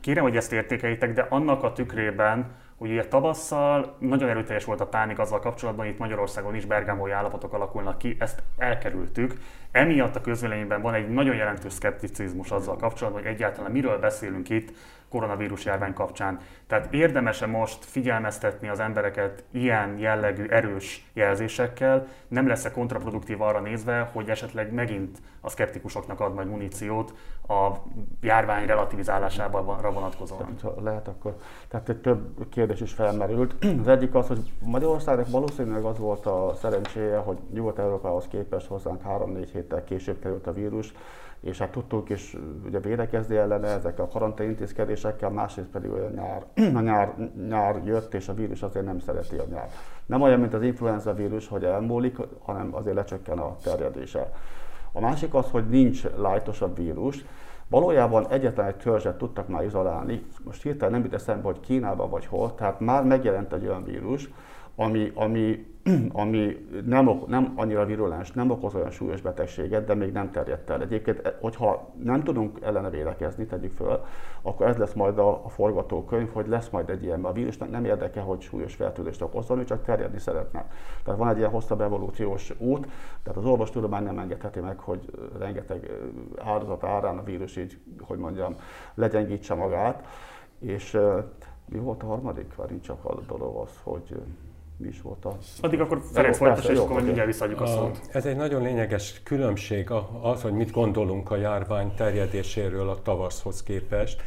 kérem, 0.00 0.22
hogy 0.22 0.36
ezt 0.36 0.52
értékeljétek, 0.52 1.12
de 1.12 1.26
annak 1.28 1.62
a 1.62 1.72
tükrében, 1.72 2.46
hogy 2.78 2.90
ugye 2.90 3.06
tavasszal 3.06 3.96
nagyon 3.98 4.28
erőteljes 4.28 4.64
volt 4.64 4.80
a 4.80 4.86
pánik 4.86 5.18
azzal 5.18 5.38
kapcsolatban, 5.38 5.86
itt 5.86 5.98
Magyarországon 5.98 6.54
is 6.54 6.64
bergámói 6.64 7.10
állapotok 7.10 7.52
alakulnak 7.52 7.98
ki, 7.98 8.16
ezt 8.18 8.42
elkerültük. 8.56 9.34
Emiatt 9.76 10.16
a 10.16 10.20
közvéleményben 10.20 10.82
van 10.82 10.94
egy 10.94 11.08
nagyon 11.08 11.36
jelentős 11.36 11.72
szkepticizmus 11.72 12.50
azzal 12.50 12.76
kapcsolatban, 12.76 13.22
hogy 13.22 13.30
egyáltalán 13.30 13.70
miről 13.70 13.98
beszélünk 13.98 14.50
itt, 14.50 14.72
koronavírus 15.08 15.64
járvány 15.64 15.92
kapcsán. 15.92 16.38
Tehát 16.66 16.94
érdemese 16.94 17.46
most 17.46 17.84
figyelmeztetni 17.84 18.68
az 18.68 18.80
embereket 18.80 19.44
ilyen 19.50 19.98
jellegű 19.98 20.46
erős 20.46 21.10
jelzésekkel, 21.12 22.06
nem 22.28 22.46
lesz-e 22.46 22.70
kontraproduktív 22.70 23.40
arra 23.40 23.60
nézve, 23.60 24.10
hogy 24.12 24.28
esetleg 24.28 24.72
megint 24.72 25.18
a 25.40 25.50
szkeptikusoknak 25.50 26.20
ad 26.20 26.34
majd 26.34 26.48
muníciót 26.48 27.14
a 27.48 27.70
járvány 28.20 28.66
relativizálásában 28.66 29.64
vonatkozóan? 29.66 30.56
Tehát, 30.60 30.80
lehet 30.82 31.08
akkor. 31.08 31.36
Tehát 31.68 31.88
egy 31.88 32.00
több 32.00 32.48
kérdés 32.50 32.80
is 32.80 32.92
felmerült. 32.92 33.64
Az 33.80 33.88
egyik 33.88 34.14
az, 34.14 34.26
hogy 34.26 34.52
Magyarországnak 34.64 35.30
valószínűleg 35.30 35.84
az 35.84 35.98
volt 35.98 36.26
a 36.26 36.54
szerencséje, 36.60 37.16
hogy 37.16 37.38
Nyugat-Európához 37.52 38.26
képest 38.28 38.66
hozzánk 38.66 39.00
3-4 39.08 39.46
héttel 39.66 39.84
később 39.84 40.18
került 40.18 40.46
a 40.46 40.52
vírus, 40.52 40.92
és 41.40 41.58
hát 41.58 41.70
tudtunk 41.70 42.08
is 42.08 42.36
ugye 42.64 42.80
védekezni 42.80 43.36
ellene 43.36 43.68
ezekkel 43.68 44.04
a 44.04 44.08
karantén 44.08 44.48
intézkedésekkel, 44.48 45.30
másrészt 45.30 45.68
pedig 45.68 45.90
olyan 45.90 46.12
nyár, 46.12 46.44
a 46.78 46.80
nyár, 46.80 47.14
nyár 47.48 47.82
jött, 47.84 48.14
és 48.14 48.28
a 48.28 48.34
vírus 48.34 48.62
azért 48.62 48.84
nem 48.84 48.98
szereti 48.98 49.36
a 49.36 49.44
nyár. 49.50 49.70
Nem 50.06 50.22
olyan, 50.22 50.40
mint 50.40 50.54
az 50.54 50.62
influenza 50.62 51.14
vírus, 51.14 51.48
hogy 51.48 51.64
elmúlik, 51.64 52.16
hanem 52.42 52.74
azért 52.74 52.96
lecsökken 52.96 53.38
a 53.38 53.56
terjedése. 53.62 54.32
A 54.92 55.00
másik 55.00 55.34
az, 55.34 55.50
hogy 55.50 55.68
nincs 55.68 56.04
lájtosabb 56.16 56.76
vírus, 56.76 57.24
Valójában 57.68 58.28
egyetlen 58.28 58.66
egy 58.66 58.76
törzset 58.76 59.18
tudtak 59.18 59.48
már 59.48 59.64
izolálni, 59.64 60.22
most 60.44 60.62
hirtelen 60.62 60.92
nem 60.92 61.02
jut 61.02 61.14
eszembe, 61.14 61.42
hogy 61.42 61.60
Kínában 61.60 62.10
vagy 62.10 62.26
hol, 62.26 62.54
tehát 62.54 62.80
már 62.80 63.04
megjelent 63.04 63.52
egy 63.52 63.66
olyan 63.66 63.84
vírus, 63.84 64.30
ami, 64.76 65.12
ami 65.14 65.75
ami 66.22 66.66
nem, 66.84 67.22
nem 67.26 67.52
annyira 67.56 67.84
virulens, 67.84 68.32
nem 68.32 68.50
okoz 68.50 68.74
olyan 68.74 68.90
súlyos 68.90 69.20
betegséget, 69.20 69.84
de 69.84 69.94
még 69.94 70.12
nem 70.12 70.30
terjedt 70.30 70.70
el. 70.70 70.82
Egyébként, 70.82 71.34
hogyha 71.40 71.88
nem 72.02 72.22
tudunk 72.22 72.58
ellene 72.62 72.90
védekezni, 72.90 73.46
tegyük 73.46 73.76
föl, 73.76 74.04
akkor 74.42 74.66
ez 74.66 74.76
lesz 74.76 74.92
majd 74.92 75.18
a, 75.18 75.44
a 75.44 75.48
forgatókönyv, 75.48 76.32
hogy 76.32 76.48
lesz 76.48 76.68
majd 76.68 76.90
egy 76.90 77.02
ilyen, 77.02 77.24
a 77.24 77.32
vírusnak 77.32 77.70
nem 77.70 77.84
érdeke, 77.84 78.20
hogy 78.20 78.40
súlyos 78.40 78.74
fertőzést 78.74 79.22
okozzon, 79.22 79.64
csak 79.64 79.84
terjedni 79.84 80.18
szeretne. 80.18 80.70
Tehát 81.04 81.20
van 81.20 81.28
egy 81.28 81.38
ilyen 81.38 81.50
hosszabb 81.50 81.80
evolúciós 81.80 82.54
út, 82.58 82.86
tehát 83.22 83.38
az 83.38 83.44
orvostudomány 83.44 84.04
nem 84.04 84.18
engedheti 84.18 84.60
meg, 84.60 84.78
hogy 84.78 85.10
rengeteg 85.38 85.90
áldozat 86.38 86.84
árán 86.84 87.18
a 87.18 87.24
vírus 87.24 87.56
így, 87.56 87.78
hogy 88.00 88.18
mondjam, 88.18 88.56
legyengítse 88.94 89.54
magát. 89.54 90.04
És 90.58 90.98
mi 91.68 91.78
volt 91.78 92.02
a 92.02 92.06
harmadik? 92.06 92.54
Várjunk 92.54 92.82
csak 92.82 93.04
a 93.04 93.14
dolog 93.26 93.56
az, 93.56 93.80
hogy 93.82 94.16
mi 94.76 94.88
is 94.88 95.00
volt 95.02 95.24
a... 95.24 95.38
Addig 95.60 95.80
akkor 95.80 96.02
Ferenc 96.12 96.36
folytassa, 96.36 96.72
és 96.72 96.78
akkor 96.78 97.02
mindjárt 97.02 97.26
visszaadjuk 97.26 97.60
a 97.60 97.66
szót. 97.66 98.00
Ez 98.12 98.26
egy 98.26 98.36
nagyon 98.36 98.62
lényeges 98.62 99.20
különbség 99.22 99.90
az, 100.20 100.42
hogy 100.42 100.52
mit 100.52 100.70
gondolunk 100.70 101.30
a 101.30 101.36
járvány 101.36 101.94
terjedéséről 101.94 102.88
a 102.88 103.02
tavaszhoz 103.02 103.62
képest, 103.62 104.22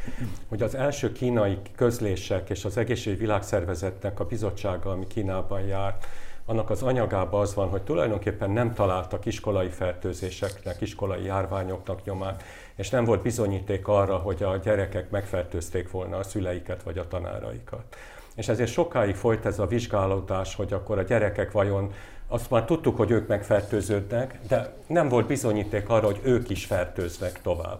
hogy 0.47 0.61
az 0.61 0.75
első 0.75 1.11
kínai 1.11 1.57
közlések 1.75 2.49
és 2.49 2.65
az 2.65 2.77
Egészségügyi 2.77 3.21
Világszervezetnek 3.21 4.19
a 4.19 4.25
bizottsága, 4.25 4.91
ami 4.91 5.07
Kínában 5.07 5.61
járt, 5.61 6.05
annak 6.45 6.69
az 6.69 6.83
anyagában 6.83 7.41
az 7.41 7.53
van, 7.53 7.69
hogy 7.69 7.81
tulajdonképpen 7.81 8.51
nem 8.51 8.73
találtak 8.73 9.25
iskolai 9.25 9.69
fertőzéseknek, 9.69 10.81
iskolai 10.81 11.23
járványoknak 11.23 12.03
nyomát, 12.03 12.43
és 12.75 12.89
nem 12.89 13.05
volt 13.05 13.21
bizonyíték 13.21 13.87
arra, 13.87 14.17
hogy 14.17 14.43
a 14.43 14.57
gyerekek 14.57 15.09
megfertőzték 15.09 15.91
volna 15.91 16.17
a 16.17 16.23
szüleiket 16.23 16.83
vagy 16.83 16.97
a 16.97 17.07
tanáraikat 17.07 17.95
és 18.39 18.47
ezért 18.47 18.71
sokáig 18.71 19.15
folyt 19.15 19.45
ez 19.45 19.59
a 19.59 19.65
vizsgálódás, 19.65 20.55
hogy 20.55 20.73
akkor 20.73 20.97
a 20.97 21.03
gyerekek 21.03 21.51
vajon, 21.51 21.93
azt 22.27 22.49
már 22.49 22.65
tudtuk, 22.65 22.97
hogy 22.97 23.11
ők 23.11 23.27
megfertőződnek, 23.27 24.39
de 24.47 24.73
nem 24.87 25.09
volt 25.09 25.27
bizonyíték 25.27 25.89
arra, 25.89 26.05
hogy 26.05 26.19
ők 26.23 26.49
is 26.49 26.65
fertőznek 26.65 27.41
tovább. 27.41 27.79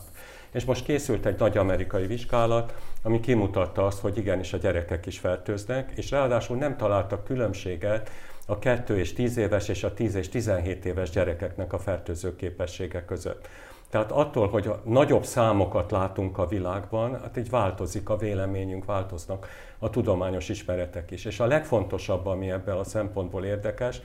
És 0.51 0.65
most 0.65 0.83
készült 0.83 1.25
egy 1.25 1.39
nagy 1.39 1.57
amerikai 1.57 2.05
vizsgálat, 2.05 2.73
ami 3.03 3.19
kimutatta 3.19 3.85
azt, 3.85 3.99
hogy 3.99 4.17
igenis 4.17 4.53
a 4.53 4.57
gyerekek 4.57 5.05
is 5.05 5.19
fertőznek, 5.19 5.91
és 5.95 6.11
ráadásul 6.11 6.57
nem 6.57 6.77
találtak 6.77 7.23
különbséget 7.23 8.11
a 8.45 8.59
2 8.59 8.97
és 8.97 9.13
10 9.13 9.37
éves 9.37 9.67
és 9.67 9.83
a 9.83 9.93
10 9.93 10.15
és 10.15 10.29
17 10.29 10.85
éves 10.85 11.09
gyerekeknek 11.09 11.73
a 11.73 11.79
fertőző 11.79 12.35
képessége 12.35 13.05
között. 13.05 13.47
Tehát 13.89 14.11
attól, 14.11 14.47
hogy 14.47 14.71
nagyobb 14.83 15.25
számokat 15.25 15.91
látunk 15.91 16.37
a 16.37 16.47
világban, 16.47 17.19
hát 17.21 17.37
így 17.37 17.49
változik 17.49 18.09
a 18.09 18.17
véleményünk, 18.17 18.85
változnak 18.85 19.47
a 19.79 19.89
tudományos 19.89 20.49
ismeretek 20.49 21.11
is. 21.11 21.25
És 21.25 21.39
a 21.39 21.45
legfontosabb, 21.45 22.25
ami 22.25 22.51
ebben 22.51 22.77
a 22.77 22.83
szempontból 22.83 23.45
érdekes, 23.45 24.01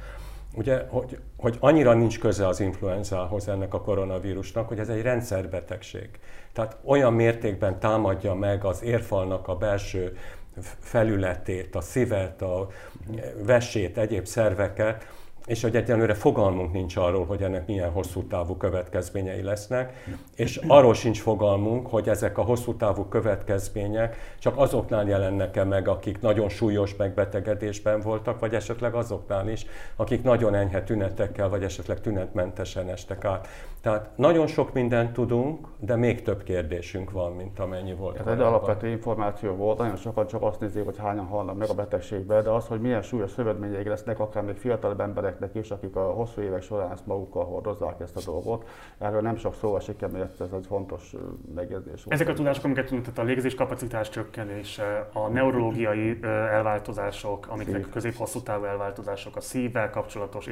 ugye, 0.54 0.86
hogy, 0.88 1.18
hogy 1.36 1.56
annyira 1.60 1.92
nincs 1.92 2.18
köze 2.18 2.46
az 2.46 2.60
influenzához 2.60 3.48
ennek 3.48 3.74
a 3.74 3.80
koronavírusnak, 3.80 4.68
hogy 4.68 4.78
ez 4.78 4.88
egy 4.88 5.02
rendszerbetegség. 5.02 6.08
Tehát 6.52 6.76
olyan 6.84 7.12
mértékben 7.12 7.78
támadja 7.78 8.34
meg 8.34 8.64
az 8.64 8.82
érfalnak 8.82 9.48
a 9.48 9.56
belső 9.56 10.16
felületét, 10.80 11.74
a 11.74 11.80
szívet, 11.80 12.42
a 12.42 12.68
vesét, 13.42 13.98
egyéb 13.98 14.24
szerveket, 14.24 15.06
és 15.46 15.62
hogy 15.62 15.76
egyenlőre 15.76 16.14
fogalmunk 16.14 16.72
nincs 16.72 16.96
arról, 16.96 17.26
hogy 17.26 17.42
ennek 17.42 17.66
milyen 17.66 17.90
hosszú 17.90 18.22
távú 18.22 18.56
következményei 18.56 19.42
lesznek, 19.42 20.04
és 20.36 20.60
arról 20.66 20.94
sincs 20.94 21.20
fogalmunk, 21.20 21.86
hogy 21.86 22.08
ezek 22.08 22.38
a 22.38 22.42
hosszú 22.42 22.74
távú 22.74 23.04
következmények 23.04 24.36
csak 24.38 24.56
azoknál 24.56 25.08
jelennek-e 25.08 25.64
meg, 25.64 25.88
akik 25.88 26.20
nagyon 26.20 26.48
súlyos 26.48 26.96
megbetegedésben 26.96 28.00
voltak, 28.00 28.40
vagy 28.40 28.54
esetleg 28.54 28.94
azoknál 28.94 29.48
is, 29.48 29.66
akik 29.96 30.22
nagyon 30.22 30.54
enyhe 30.54 30.82
tünetekkel, 30.82 31.48
vagy 31.48 31.62
esetleg 31.62 32.00
tünetmentesen 32.00 32.88
estek 32.88 33.24
át. 33.24 33.48
Tehát 33.80 34.10
nagyon 34.16 34.46
sok 34.46 34.72
mindent 34.72 35.12
tudunk, 35.12 35.66
de 35.78 35.96
még 35.96 36.22
több 36.22 36.42
kérdésünk 36.42 37.10
van, 37.10 37.32
mint 37.32 37.58
amennyi 37.58 37.94
volt. 37.94 38.18
Ez 38.18 38.26
egy 38.26 38.40
alapvető 38.40 38.88
információ 38.88 39.54
volt, 39.54 39.78
nagyon 39.78 39.96
sokan 39.96 40.26
csak 40.26 40.42
azt 40.42 40.60
nézik, 40.60 40.84
hogy 40.84 40.98
hányan 40.98 41.26
halnak 41.26 41.56
meg 41.56 41.68
a 41.68 41.74
betegségbe, 41.74 42.42
de 42.42 42.50
az, 42.50 42.66
hogy 42.66 42.80
milyen 42.80 43.02
súlyos 43.02 43.30
szövődményeik 43.30 43.86
lesznek, 43.86 44.20
akár 44.20 44.42
még 44.42 44.56
fiatalabb 44.56 45.00
embereknek 45.34 45.64
is, 45.64 45.70
akik 45.70 45.96
a 45.96 46.12
hosszú 46.12 46.40
évek 46.40 46.62
során 46.62 46.92
ezt 46.92 47.06
magukkal 47.06 47.44
hordozzák 47.44 48.00
ezt 48.00 48.16
a 48.16 48.20
dolgot, 48.24 48.68
erről 48.98 49.20
nem 49.20 49.36
sok 49.36 49.54
szó 49.54 49.76
esik, 49.76 50.02
emiatt 50.02 50.40
ez 50.40 50.52
egy 50.52 50.66
fontos 50.66 51.14
megjegyzés. 51.54 52.04
Ezek 52.08 52.28
a 52.28 52.32
tudások, 52.32 52.64
amiket 52.64 52.88
tehát 52.88 53.18
a 53.18 53.22
légzés 53.22 53.54
kapacitás 53.54 54.08
csökkenése, 54.08 55.08
a 55.12 55.28
neurológiai 55.28 56.18
elváltozások, 56.22 57.46
amiknek 57.48 57.88
közép-hosszú 57.88 58.40
távú 58.40 58.64
elváltozások, 58.64 59.36
a 59.36 59.40
szívvel 59.40 59.90
kapcsolatos 59.90 60.46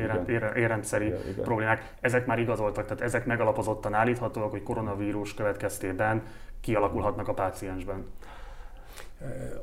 érrendszeri 0.55 1.13
problémák, 1.43 1.95
ezek 2.01 2.27
már 2.27 2.39
igazoltak, 2.39 2.85
tehát 2.85 3.01
ezek 3.01 3.23
ezek 3.23 3.39
megalapozottan 3.39 3.95
állíthatóak, 3.95 4.51
hogy 4.51 4.63
koronavírus 4.63 5.35
következtében 5.35 6.23
kialakulhatnak 6.61 7.29
a 7.29 7.35
páciensben? 7.35 8.07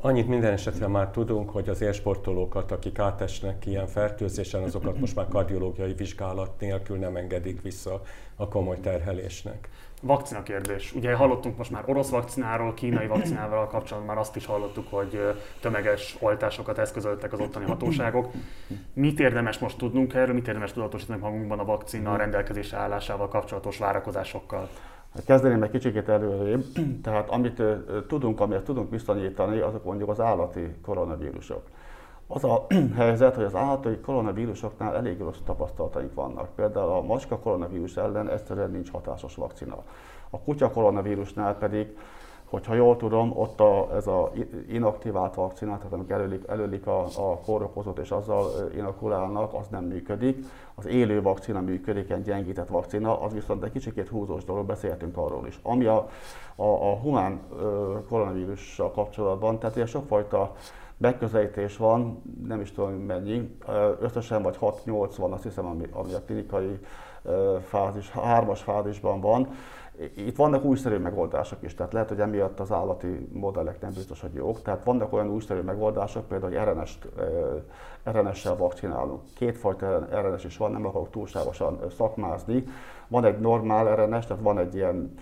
Annyit 0.02 0.28
minden 0.28 0.52
esetre 0.52 0.88
már 0.88 1.10
tudunk, 1.10 1.50
hogy 1.50 1.70
az 1.70 1.82
élsportolókat, 1.82 2.72
akik 2.72 3.00
átesnek 3.00 3.66
ilyen 3.66 3.88
fertőzésen, 3.88 4.64
azokat 4.64 5.00
most 5.00 5.16
már 5.16 5.28
kardiológiai 5.28 5.94
vizsgálat 5.94 6.60
nélkül 6.60 6.98
nem 6.98 7.16
engedik 7.16 7.62
vissza 7.62 8.02
a 8.36 8.48
komoly 8.48 8.80
terhelésnek. 8.80 9.70
Vakcina 10.02 10.44
kérdés. 10.44 10.94
Ugye 10.96 11.14
hallottunk 11.14 11.58
most 11.58 11.72
már 11.72 11.84
orosz 11.86 12.10
vakcináról, 12.10 12.74
kínai 12.74 13.08
vakcinával 13.08 13.68
kapcsolatban 13.68 14.16
már 14.16 14.24
azt 14.24 14.36
is 14.36 14.46
hallottuk, 14.46 14.88
hogy 14.90 15.20
tömeges 15.62 16.18
oltásokat 16.20 16.78
eszközöltek 16.78 17.34
az 17.34 17.40
ottani 17.40 17.66
hatóságok. 17.66 18.32
Mit 18.94 19.20
érdemes 19.20 19.58
most 19.58 19.78
tudnunk 19.78 20.14
erről, 20.14 20.34
mit 20.34 20.48
érdemes 20.48 20.72
tudatosítani 20.72 21.20
magunkban 21.20 21.60
a 21.60 21.66
vakcina 21.66 22.16
rendelkezésre 22.16 22.78
állásával 22.78 23.28
kapcsolatos 23.28 23.78
várakozásokkal? 23.78 24.70
Hát 25.14 25.26
kezdeném 25.26 25.64
egy 25.64 25.70
kicsit 25.70 26.10
előrébb. 26.10 26.66
Tehát 27.04 27.30
amit 27.30 27.62
tudunk, 28.08 28.40
amit 28.40 28.62
tudunk 28.62 28.90
bizonyítani, 28.90 29.60
azok 29.60 29.84
mondjuk 29.84 30.10
az 30.10 30.20
állati 30.20 30.76
koronavírusok. 30.82 31.62
Az 32.28 32.44
a 32.44 32.66
helyzet, 32.96 33.36
hogy 33.36 33.44
az 33.44 33.56
állati 33.56 33.98
koronavírusoknál 33.98 34.96
elég 34.96 35.20
rossz 35.20 35.40
tapasztalataink 35.46 36.14
vannak. 36.14 36.56
Például 36.56 36.90
a 36.90 37.02
macska 37.02 37.38
koronavírus 37.38 37.98
ellen 37.98 38.30
egyszerűen 38.30 38.72
nincs 38.72 38.92
hatásos 38.92 39.36
vakcina. 39.36 39.84
A 40.30 40.40
kutya 40.40 40.72
koronavírusnál 40.72 41.58
pedig, 41.58 41.98
hogyha 42.50 42.74
jól 42.74 42.98
tudom, 42.98 43.32
ott 43.36 43.60
a, 43.60 43.88
ez 43.96 44.08
az 44.08 44.26
inaktivált 44.70 45.36
vakcina, 45.36 45.78
tehát 45.78 45.94
amik 45.94 46.10
előlik, 46.10 46.44
előlik 46.48 46.88
a, 46.88 47.04
a 47.04 47.40
kórokozót 47.46 47.98
és 47.98 48.12
azzal 48.12 48.70
inokulálnak, 48.76 49.54
az 49.54 49.68
nem 49.68 49.84
működik. 49.84 50.46
Az 50.76 50.86
élő 50.86 51.22
vakcina 51.22 51.62
működik, 51.62 52.10
egy 52.10 52.24
gyengített 52.24 52.68
vakcina, 52.68 53.22
az 53.22 53.34
viszont 53.34 53.64
egy 53.64 53.72
kicsikét 53.72 54.08
húzós 54.08 54.44
dolog, 54.44 54.66
beszéltünk 54.66 55.18
arról 55.18 55.48
is. 55.48 55.60
Ami 55.64 55.86
a, 55.86 56.10
a, 56.56 56.64
a 56.64 56.96
humán 56.96 57.42
koronavírussal 58.10 58.92
kapcsolatban, 58.92 59.60
tehát 59.60 59.76
ilyen 59.76 59.88
sokfajta 59.88 60.56
megközelítés 60.98 61.78
van, 61.78 62.22
nem 62.48 62.62
is 62.62 62.72
tudom 62.72 62.92
mennyi, 62.92 63.58
összesen 64.00 64.42
vagy 64.42 64.58
6-8 64.62 65.14
van, 65.18 65.34
azt 65.34 65.44
hiszem, 65.44 65.66
ami, 65.66 65.86
ami 65.92 66.14
a 66.14 66.22
klinikai 66.26 66.80
fázis, 67.64 68.10
hármas 68.10 68.62
fázisban 68.62 69.22
van. 69.22 69.48
Itt 70.16 70.36
vannak 70.36 70.64
újszerű 70.64 70.98
megoldások 70.98 71.64
is, 71.64 71.76
tehát 71.76 71.94
lehet, 71.94 72.10
hogy 72.10 72.20
emiatt 72.20 72.60
az 72.60 72.72
állati 72.72 73.28
modellek 73.32 73.82
nem 73.82 73.92
biztos, 73.94 74.22
hogy 74.22 74.34
jók. 74.34 74.62
Tehát 74.62 74.84
vannak 74.84 75.14
olyan 75.14 75.30
újszerű 75.30 75.62
megoldások, 75.62 76.28
például, 76.28 76.54
hogy 76.54 76.74
RNS-t, 76.74 77.08
RNS-sel 78.12 78.56
vakcinálunk. 78.56 79.22
Kétfajta 79.36 80.08
RNS 80.12 80.44
is 80.44 80.58
van, 80.58 80.72
nem 80.72 80.86
akarok 80.86 81.10
túlságosan 81.10 81.80
szakmázni. 81.98 82.64
Van 83.08 83.26
egy 83.26 83.40
normál 83.40 83.96
RNS, 83.96 84.26
tehát 84.26 84.44
van 84.44 84.60
egy 84.60 84.76
ilyen 84.76 85.14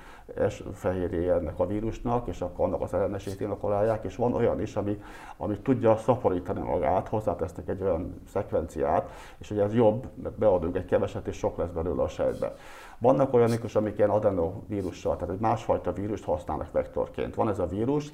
fehérje 0.73 1.33
ennek 1.33 1.59
a 1.59 1.67
vírusnak, 1.67 2.27
és 2.27 2.41
akkor 2.41 2.65
annak 2.65 2.81
az 2.81 2.93
ellenesét 2.93 3.41
inokulálják, 3.41 4.03
és 4.03 4.15
van 4.15 4.33
olyan 4.33 4.61
is, 4.61 4.75
ami, 4.75 5.01
ami 5.37 5.57
tudja 5.59 5.97
szaporítani 5.97 6.59
magát, 6.59 7.07
hozzátesznek 7.07 7.67
egy 7.67 7.81
olyan 7.81 8.21
szekvenciát, 8.31 9.11
és 9.37 9.49
hogy 9.49 9.59
ez 9.59 9.73
jobb, 9.73 10.07
mert 10.23 10.37
beadunk 10.37 10.75
egy 10.75 10.85
keveset, 10.85 11.27
és 11.27 11.37
sok 11.37 11.57
lesz 11.57 11.69
belőle 11.69 12.01
a 12.01 12.07
sejtbe. 12.07 12.55
Vannak 12.99 13.33
olyanok 13.33 13.63
is, 13.63 13.75
amik 13.75 13.97
ilyen 13.97 14.09
adenovírussal, 14.09 15.15
tehát 15.15 15.33
egy 15.33 15.39
másfajta 15.39 15.93
vírust 15.93 16.23
használnak 16.23 16.71
vektorként. 16.71 17.35
Van 17.35 17.49
ez 17.49 17.59
a 17.59 17.67
vírus, 17.67 18.11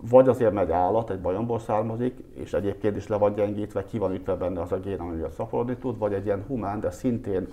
vagy 0.00 0.28
azért 0.28 0.52
megy 0.52 0.70
állat, 0.70 1.10
egy 1.10 1.20
bajomból 1.20 1.58
származik, 1.58 2.18
és 2.34 2.52
egyébként 2.52 2.96
is 2.96 3.06
le 3.06 3.16
van 3.16 3.34
gyengítve, 3.34 3.84
ki 3.84 3.98
van 3.98 4.12
ütve 4.12 4.34
benne 4.34 4.60
az 4.60 4.72
a 4.72 4.80
gén, 4.80 5.00
ami 5.00 5.22
szaporodni 5.36 5.76
tud, 5.76 5.98
vagy 5.98 6.12
egy 6.12 6.24
ilyen 6.24 6.44
humán, 6.46 6.80
de 6.80 6.90
szintén 6.90 7.48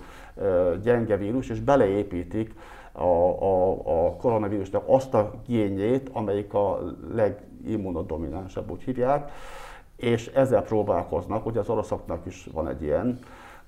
gyenge 0.82 1.16
vírus, 1.16 1.48
és 1.48 1.60
beleépítik 1.60 2.54
a, 2.92 3.02
a, 3.02 3.70
a 3.70 4.16
koronavírusnak 4.16 4.84
azt 4.86 5.14
a 5.14 5.30
génjét, 5.46 6.10
amelyik 6.12 6.54
a 6.54 6.80
legimmunodominánsabb, 7.14 8.70
úgy 8.70 8.82
hívják, 8.82 9.30
és 9.96 10.26
ezzel 10.26 10.62
próbálkoznak, 10.62 11.46
ugye 11.46 11.60
az 11.60 11.68
oroszoknak 11.68 12.26
is 12.26 12.48
van 12.52 12.68
egy 12.68 12.82
ilyen 12.82 13.18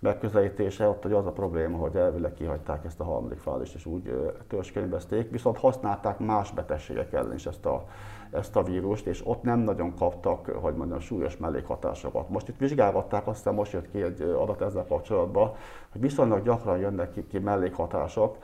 megközelítése, 0.02 0.88
ott 0.88 1.02
hogy 1.02 1.12
az 1.12 1.26
a 1.26 1.32
probléma, 1.32 1.76
hogy 1.76 1.96
elvileg 1.96 2.32
kihagyták 2.32 2.84
ezt 2.84 3.00
a 3.00 3.04
harmadik 3.04 3.38
fázist, 3.38 3.74
és 3.74 3.86
úgy 3.86 4.34
törzskönyvezték, 4.48 5.30
viszont 5.30 5.58
használták 5.58 6.18
más 6.18 6.50
betegségek 6.50 7.12
ellen 7.12 7.34
is 7.34 7.46
ezt 7.46 7.66
a, 7.66 7.84
ezt 8.30 8.56
a 8.56 8.62
vírust, 8.62 9.06
és 9.06 9.26
ott 9.26 9.42
nem 9.42 9.58
nagyon 9.58 9.94
kaptak, 9.94 10.46
hogy 10.46 10.74
mondjam, 10.74 11.00
súlyos 11.00 11.36
mellékhatásokat. 11.36 12.28
Most 12.28 12.48
itt 12.48 12.58
vizsgálgatták, 12.58 13.26
aztán 13.26 13.54
most 13.54 13.72
jött 13.72 13.90
ki 13.90 14.02
egy 14.02 14.20
adat 14.20 14.60
ezzel 14.60 14.86
kapcsolatban, 14.88 15.54
hogy 15.92 16.00
viszonylag 16.00 16.42
gyakran 16.42 16.78
jönnek 16.78 17.10
ki, 17.10 17.26
ki 17.26 17.38
mellékhatások, 17.38 18.36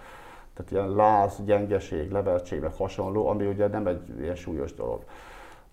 tehát 0.55 0.71
ilyen 0.71 0.95
láz, 0.95 1.43
gyengeség, 1.45 2.11
levertség, 2.11 2.61
meg 2.61 2.73
hasonló, 2.73 3.29
ami 3.29 3.47
ugye 3.47 3.67
nem 3.67 3.87
egy 3.87 4.21
ilyen 4.21 4.37
súlyos 4.37 4.75
dolog. 4.75 5.05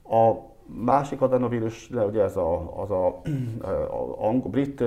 A 0.03 0.53
másik 0.65 1.21
adenovírus, 1.21 1.87
de 1.89 2.05
ugye 2.05 2.23
ez 2.23 2.37
a, 2.37 2.81
az 2.81 2.91
a, 2.91 3.07
a, 3.07 4.27
a 4.27 4.31
brit 4.31 4.83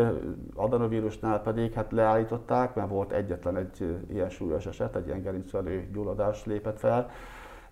adenovírusnál 0.55 1.41
pedig 1.41 1.73
hát 1.73 1.93
leállították, 1.93 2.75
mert 2.75 2.89
volt 2.89 3.13
egyetlen 3.13 3.57
egy 3.57 3.97
ilyen 4.11 4.29
súlyos 4.29 4.67
eset, 4.67 4.97
egy 4.97 5.07
ilyen 5.07 5.23
gerincvelő 5.23 5.89
gyulladás 5.93 6.45
lépett 6.45 6.79
fel, 6.79 7.11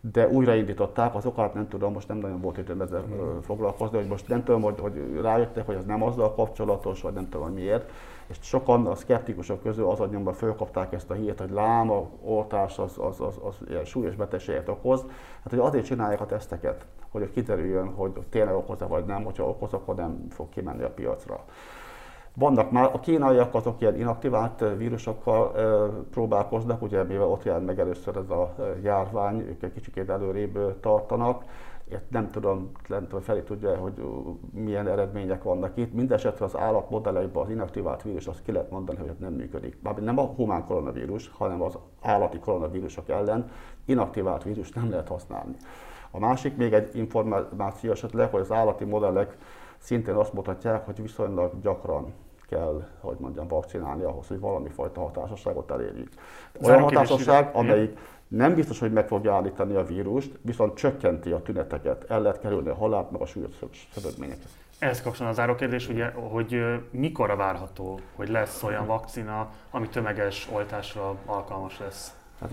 de 0.01 0.29
újraindították, 0.29 1.15
azokat 1.15 1.55
nem 1.55 1.69
tudom, 1.69 1.93
most 1.93 2.09
nem 2.09 2.17
nagyon 2.17 2.41
volt 2.41 2.59
időm 2.59 2.81
ezzel 2.81 3.05
mm. 3.09 3.39
foglalkozni, 3.39 3.99
hogy 3.99 4.07
most 4.07 4.29
nem 4.29 4.45
tudom, 4.45 4.63
hogy, 4.63 4.81
hogy 4.81 5.21
rájöttek, 5.21 5.67
hogy 5.67 5.75
ez 5.75 5.85
nem 5.85 6.03
azzal 6.03 6.35
kapcsolatos, 6.35 7.03
vagy 7.03 7.13
nem 7.13 7.29
tudom, 7.29 7.53
miért 7.53 7.91
és 8.27 8.37
sokan 8.41 8.87
a 8.87 8.95
szkeptikusok 8.95 9.63
közül 9.63 9.89
az 9.89 10.11
nyomban 10.11 10.35
fölkapták 10.35 10.93
ezt 10.93 11.11
a 11.11 11.15
hírt, 11.15 11.41
hogy 11.41 11.51
láma 11.51 12.09
oltás 12.23 12.79
az, 12.79 12.99
az, 12.99 13.21
az, 13.21 13.39
az 13.43 13.55
ilyen 13.69 13.85
súlyos 13.85 14.15
betegséget 14.15 14.69
okoz. 14.69 15.05
Hát, 15.43 15.51
hogy 15.51 15.59
azért 15.59 15.85
csinálják 15.85 16.21
a 16.21 16.27
teszteket, 16.27 16.87
hogy 17.11 17.31
kiderüljön, 17.31 17.89
hogy 17.89 18.13
tényleg 18.31 18.55
okoz-e 18.55 18.85
vagy 18.85 19.05
nem, 19.05 19.25
hogyha 19.25 19.49
okoz, 19.49 19.73
akkor 19.73 19.95
nem 19.95 20.27
fog 20.31 20.49
kimenni 20.49 20.83
a 20.83 20.91
piacra. 20.91 21.45
Vannak 22.39 22.71
már, 22.71 22.91
a 22.93 23.01
kínaiak 23.01 23.55
azok 23.55 23.81
ilyen 23.81 23.99
inaktivált 23.99 24.65
vírusokkal 24.77 25.53
próbálkoznak, 26.11 26.83
ugye 26.83 27.03
mivel 27.03 27.27
ott 27.27 27.45
jelent 27.45 27.67
meg 27.67 27.79
először 27.81 28.17
ez 28.17 28.31
a 28.31 28.55
járvány, 28.83 29.41
ők 29.41 29.63
egy 29.63 29.73
kicsit 29.73 30.11
előrébb 30.11 30.81
tartanak, 30.81 31.45
nem 32.09 32.31
tudom, 32.31 32.71
nem 32.89 33.03
tudom, 33.03 33.21
Feli 33.21 33.43
tudja, 33.43 33.77
hogy 33.77 34.05
milyen 34.53 34.89
eredmények 34.89 35.43
vannak 35.43 35.77
itt. 35.77 35.93
Mindenesetre 35.93 36.45
az 36.45 36.57
állatmodelleiben 36.57 37.43
az 37.43 37.51
inaktivált 37.51 38.03
vírus, 38.03 38.27
azt 38.27 38.43
ki 38.43 38.53
lehet 38.53 38.71
mondani, 38.71 38.99
hogy 38.99 39.17
nem 39.19 39.33
működik. 39.33 39.77
Mármint 39.83 40.07
nem 40.07 40.19
a 40.19 40.23
humán 40.23 40.65
koronavírus, 40.65 41.31
hanem 41.37 41.63
az 41.63 41.79
állati 42.03 42.39
koronavírusok 42.39 43.09
ellen 43.09 43.51
inaktivált 43.85 44.43
vírus 44.43 44.73
nem 44.73 44.91
lehet 44.91 45.09
használni. 45.09 45.57
A 46.11 46.19
másik 46.19 46.57
még 46.57 46.73
egy 46.73 46.97
információ 46.97 47.91
esetleg, 47.91 48.31
hogy 48.31 48.41
az 48.41 48.53
állati 48.53 48.85
modellek 48.85 49.37
szintén 49.79 50.15
azt 50.15 50.33
mutatják, 50.33 50.85
hogy 50.85 51.03
viszonylag 51.03 51.61
gyakran 51.61 52.13
kell, 52.49 52.87
hogy 53.01 53.17
mondjam, 53.19 53.49
vakcinálni 53.49 54.03
ahhoz, 54.03 54.27
hogy 54.27 54.41
valami 54.41 54.69
fajta 54.69 55.01
hatásosságot 55.01 55.71
elérjük. 55.71 56.09
Olyan 56.63 56.83
hatásosság, 56.83 57.51
amelyik 57.55 57.99
nem 58.29 58.55
biztos, 58.55 58.79
hogy 58.79 58.93
meg 58.93 59.07
fogja 59.07 59.35
állítani 59.35 59.75
a 59.75 59.85
vírust, 59.85 60.39
viszont 60.41 60.77
csökkenti 60.77 61.31
a 61.31 61.43
tüneteket, 61.43 62.11
el 62.11 62.21
lehet 62.21 62.41
kerülni 62.41 62.69
a 62.69 62.75
halált, 62.75 63.11
meg 63.11 63.21
a 63.21 63.27
súlyos 63.27 63.89
szövődményeket. 63.93 64.49
Ehhez 64.79 65.03
kapcsolatban 65.03 65.31
az 65.31 65.39
árokérdés, 65.39 65.89
ugye, 65.89 66.11
hogy 66.11 66.63
mikorra 66.91 67.37
várható, 67.37 68.01
hogy 68.15 68.29
lesz 68.29 68.63
olyan 68.63 68.87
vakcina, 68.87 69.49
ami 69.71 69.89
tömeges 69.89 70.49
oltásra 70.53 71.17
alkalmas 71.27 71.79
lesz? 71.79 72.15
Hát, 72.41 72.51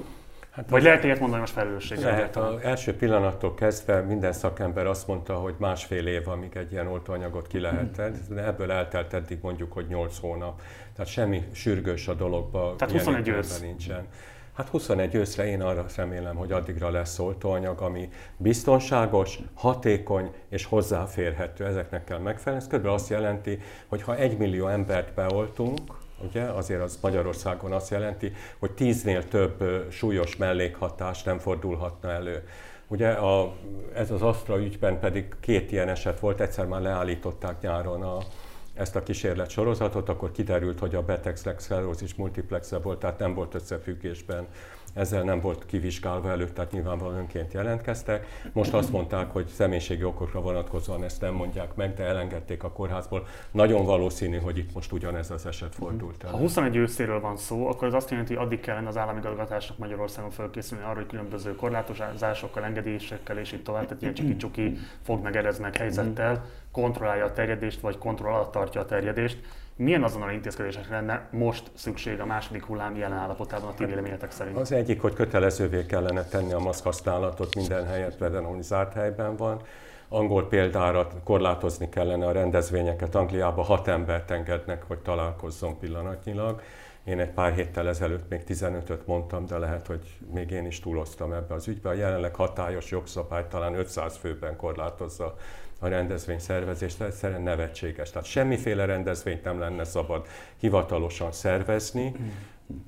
hát 0.53 0.69
Vagy 0.69 0.83
lehet 0.83 1.03
ilyet 1.03 1.19
mondani 1.19 1.41
most 1.41 1.53
felelősség? 1.53 1.99
Lehet. 1.99 2.35
Az 2.35 2.61
első 2.61 2.95
pillanattól 2.95 3.53
kezdve 3.53 4.01
minden 4.01 4.33
szakember 4.33 4.85
azt 4.85 5.07
mondta, 5.07 5.33
hogy 5.33 5.55
másfél 5.57 6.07
év, 6.07 6.27
amíg 6.27 6.55
egy 6.55 6.71
ilyen 6.71 6.87
oltóanyagot 6.87 7.47
ki 7.47 7.59
lehet 7.59 7.91
tenni, 7.91 8.17
de 8.29 8.45
ebből 8.45 8.71
eltelt 8.71 9.13
eddig 9.13 9.39
mondjuk, 9.41 9.73
hogy 9.73 9.87
8 9.87 10.19
hónap. 10.19 10.61
Tehát 10.95 11.11
semmi 11.11 11.43
sürgős 11.51 12.07
a 12.07 12.13
dologba. 12.13 12.75
Tehát 12.77 12.93
21 12.93 13.27
ősz. 13.27 13.59
nincsen. 13.59 14.07
Hát 14.53 14.67
21 14.67 15.15
őszre 15.15 15.45
én 15.47 15.61
arra 15.61 15.85
remélem, 15.95 16.35
hogy 16.35 16.51
addigra 16.51 16.89
lesz 16.89 17.19
oltóanyag, 17.19 17.81
ami 17.81 18.09
biztonságos, 18.37 19.39
hatékony 19.53 20.31
és 20.49 20.65
hozzáférhető. 20.65 21.65
Ezeknek 21.65 22.03
kell 22.03 22.17
megfelelni. 22.17 22.65
Ez 22.65 22.79
kb. 22.79 22.85
azt 22.85 23.09
jelenti, 23.09 23.59
hogy 23.87 24.01
ha 24.01 24.15
egy 24.15 24.37
millió 24.37 24.67
embert 24.67 25.13
beoltunk, 25.13 25.79
ugye, 26.27 26.43
azért 26.43 26.81
az 26.81 26.97
Magyarországon 27.01 27.71
azt 27.71 27.89
jelenti, 27.89 28.33
hogy 28.59 28.71
tíznél 28.71 29.27
több 29.27 29.63
súlyos 29.91 30.35
mellékhatás 30.35 31.23
nem 31.23 31.39
fordulhatna 31.39 32.11
elő. 32.11 32.43
Ugye 32.87 33.09
a, 33.09 33.53
ez 33.93 34.11
az 34.11 34.21
Astra 34.21 34.59
ügyben 34.59 34.99
pedig 34.99 35.35
két 35.39 35.71
ilyen 35.71 35.89
eset 35.89 36.19
volt, 36.19 36.41
egyszer 36.41 36.65
már 36.65 36.81
leállították 36.81 37.61
nyáron 37.61 38.01
a, 38.01 38.17
ezt 38.73 38.95
a 38.95 39.03
kísérlet 39.03 39.49
sorozatot, 39.49 40.09
akkor 40.09 40.31
kiderült, 40.31 40.79
hogy 40.79 40.95
a 40.95 41.01
beteg 41.01 41.37
szklerózis 41.37 42.15
multiplexe 42.15 42.77
volt, 42.77 42.99
tehát 42.99 43.19
nem 43.19 43.33
volt 43.33 43.53
összefüggésben 43.53 44.47
ezzel 44.93 45.23
nem 45.23 45.39
volt 45.39 45.65
kivizsgálva 45.65 46.29
előtt, 46.29 46.53
tehát 46.53 46.71
nyilvánvalóan 46.71 47.17
önként 47.17 47.53
jelentkeztek. 47.53 48.25
Most 48.53 48.73
azt 48.73 48.91
mondták, 48.91 49.31
hogy 49.31 49.47
személyiségi 49.47 50.03
okokra 50.03 50.41
vonatkozóan 50.41 51.03
ezt 51.03 51.21
nem 51.21 51.33
mondják 51.33 51.75
meg, 51.75 51.93
de 51.93 52.03
elengedték 52.03 52.63
a 52.63 52.71
kórházból. 52.71 53.27
Nagyon 53.51 53.85
valószínű, 53.85 54.37
hogy 54.37 54.57
itt 54.57 54.73
most 54.73 54.91
ugyanez 54.91 55.31
az 55.31 55.45
eset 55.45 55.75
fordult 55.75 56.23
el. 56.23 56.31
Ha 56.31 56.37
21 56.37 56.75
őszéről 56.75 57.19
van 57.19 57.37
szó, 57.37 57.67
akkor 57.67 57.87
az 57.87 57.93
azt 57.93 58.09
jelenti, 58.09 58.35
hogy 58.35 58.45
addig 58.45 58.59
kellene 58.59 58.87
az 58.87 58.97
állami 58.97 59.19
igazgatásnak 59.19 59.77
Magyarországon 59.77 60.31
felkészülni 60.31 60.83
arra, 60.83 60.95
hogy 60.95 61.07
különböző 61.07 61.55
korlátozásokkal, 61.55 62.63
engedélyésekkel 62.63 63.37
és 63.37 63.51
így 63.51 63.63
tovább, 63.63 63.85
tehát 63.85 64.01
ilyen 64.01 64.13
csiki-csuki 64.13 64.77
fog 65.01 65.23
meg 65.23 65.77
helyzettel, 65.77 66.45
kontrollálja 66.71 67.25
a 67.25 67.31
terjedést, 67.31 67.79
vagy 67.79 67.97
kontroll 67.97 68.33
alatt 68.33 68.51
tartja 68.51 68.81
a 68.81 68.85
terjedést 68.85 69.37
milyen 69.75 70.03
azonnal 70.03 70.31
intézkedésekre 70.31 70.95
lenne 70.95 71.27
most 71.31 71.71
szükség 71.73 72.19
a 72.19 72.25
második 72.25 72.63
hullám 72.63 72.95
jelen 72.95 73.17
állapotában 73.17 73.69
a 73.69 73.73
ti 73.73 73.85
véleményetek 73.85 74.31
szerint? 74.31 74.57
Az 74.57 74.71
egyik, 74.71 75.01
hogy 75.01 75.13
kötelezővé 75.13 75.85
kellene 75.85 76.23
tenni 76.23 76.53
a 76.53 76.59
maszk 76.59 76.83
használatot 76.83 77.55
minden 77.55 77.87
helyet, 77.87 78.17
például, 78.17 78.45
hogy 78.45 78.63
zárt 78.63 78.93
helyben 78.93 79.35
van. 79.35 79.61
Angol 80.07 80.47
példára 80.47 81.07
korlátozni 81.23 81.89
kellene 81.89 82.25
a 82.25 82.31
rendezvényeket. 82.31 83.15
Angliában 83.15 83.65
hat 83.65 83.87
embert 83.87 84.31
engednek, 84.31 84.83
hogy 84.83 84.99
találkozzon 84.99 85.79
pillanatnyilag. 85.79 86.61
Én 87.03 87.19
egy 87.19 87.29
pár 87.29 87.53
héttel 87.53 87.87
ezelőtt 87.87 88.29
még 88.29 88.41
15-öt 88.47 89.07
mondtam, 89.07 89.45
de 89.45 89.57
lehet, 89.57 89.87
hogy 89.87 90.17
még 90.33 90.51
én 90.51 90.65
is 90.65 90.79
túloztam 90.79 91.33
ebbe 91.33 91.53
az 91.53 91.67
ügybe. 91.67 91.89
A 91.89 91.93
jelenleg 91.93 92.35
hatályos 92.35 92.91
jogszabály 92.91 93.47
talán 93.47 93.75
500 93.75 94.17
főben 94.17 94.55
korlátozza 94.55 95.35
a 95.83 95.87
rendezvény 95.87 96.39
szervezést, 96.39 97.01
egyszerűen 97.01 97.41
nevetséges. 97.41 98.09
Tehát 98.09 98.27
semmiféle 98.27 98.85
rendezvényt 98.85 99.43
nem 99.43 99.59
lenne 99.59 99.83
szabad 99.83 100.27
hivatalosan 100.57 101.31
szervezni, 101.31 102.15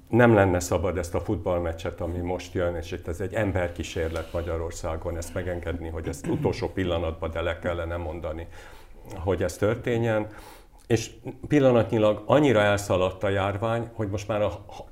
nem 0.09 0.33
lenne 0.33 0.59
szabad 0.59 0.97
ezt 0.97 1.15
a 1.15 1.19
futballmeccset, 1.19 2.01
ami 2.01 2.17
most 2.17 2.53
jön, 2.53 2.75
és 2.75 2.91
itt 2.91 3.07
ez 3.07 3.19
egy 3.19 3.33
emberkísérlet 3.33 4.33
Magyarországon, 4.33 5.17
ezt 5.17 5.33
megengedni, 5.33 5.89
hogy 5.89 6.07
ezt 6.07 6.27
utolsó 6.27 6.69
pillanatban, 6.69 7.31
de 7.31 7.41
le 7.41 7.59
kellene 7.59 7.97
mondani, 7.97 8.47
hogy 9.15 9.43
ez 9.43 9.57
történjen. 9.57 10.27
És 10.87 11.11
pillanatnyilag 11.47 12.23
annyira 12.25 12.59
elszaladt 12.61 13.23
a 13.23 13.29
járvány, 13.29 13.89
hogy 13.93 14.09
most 14.09 14.27
már 14.27 14.41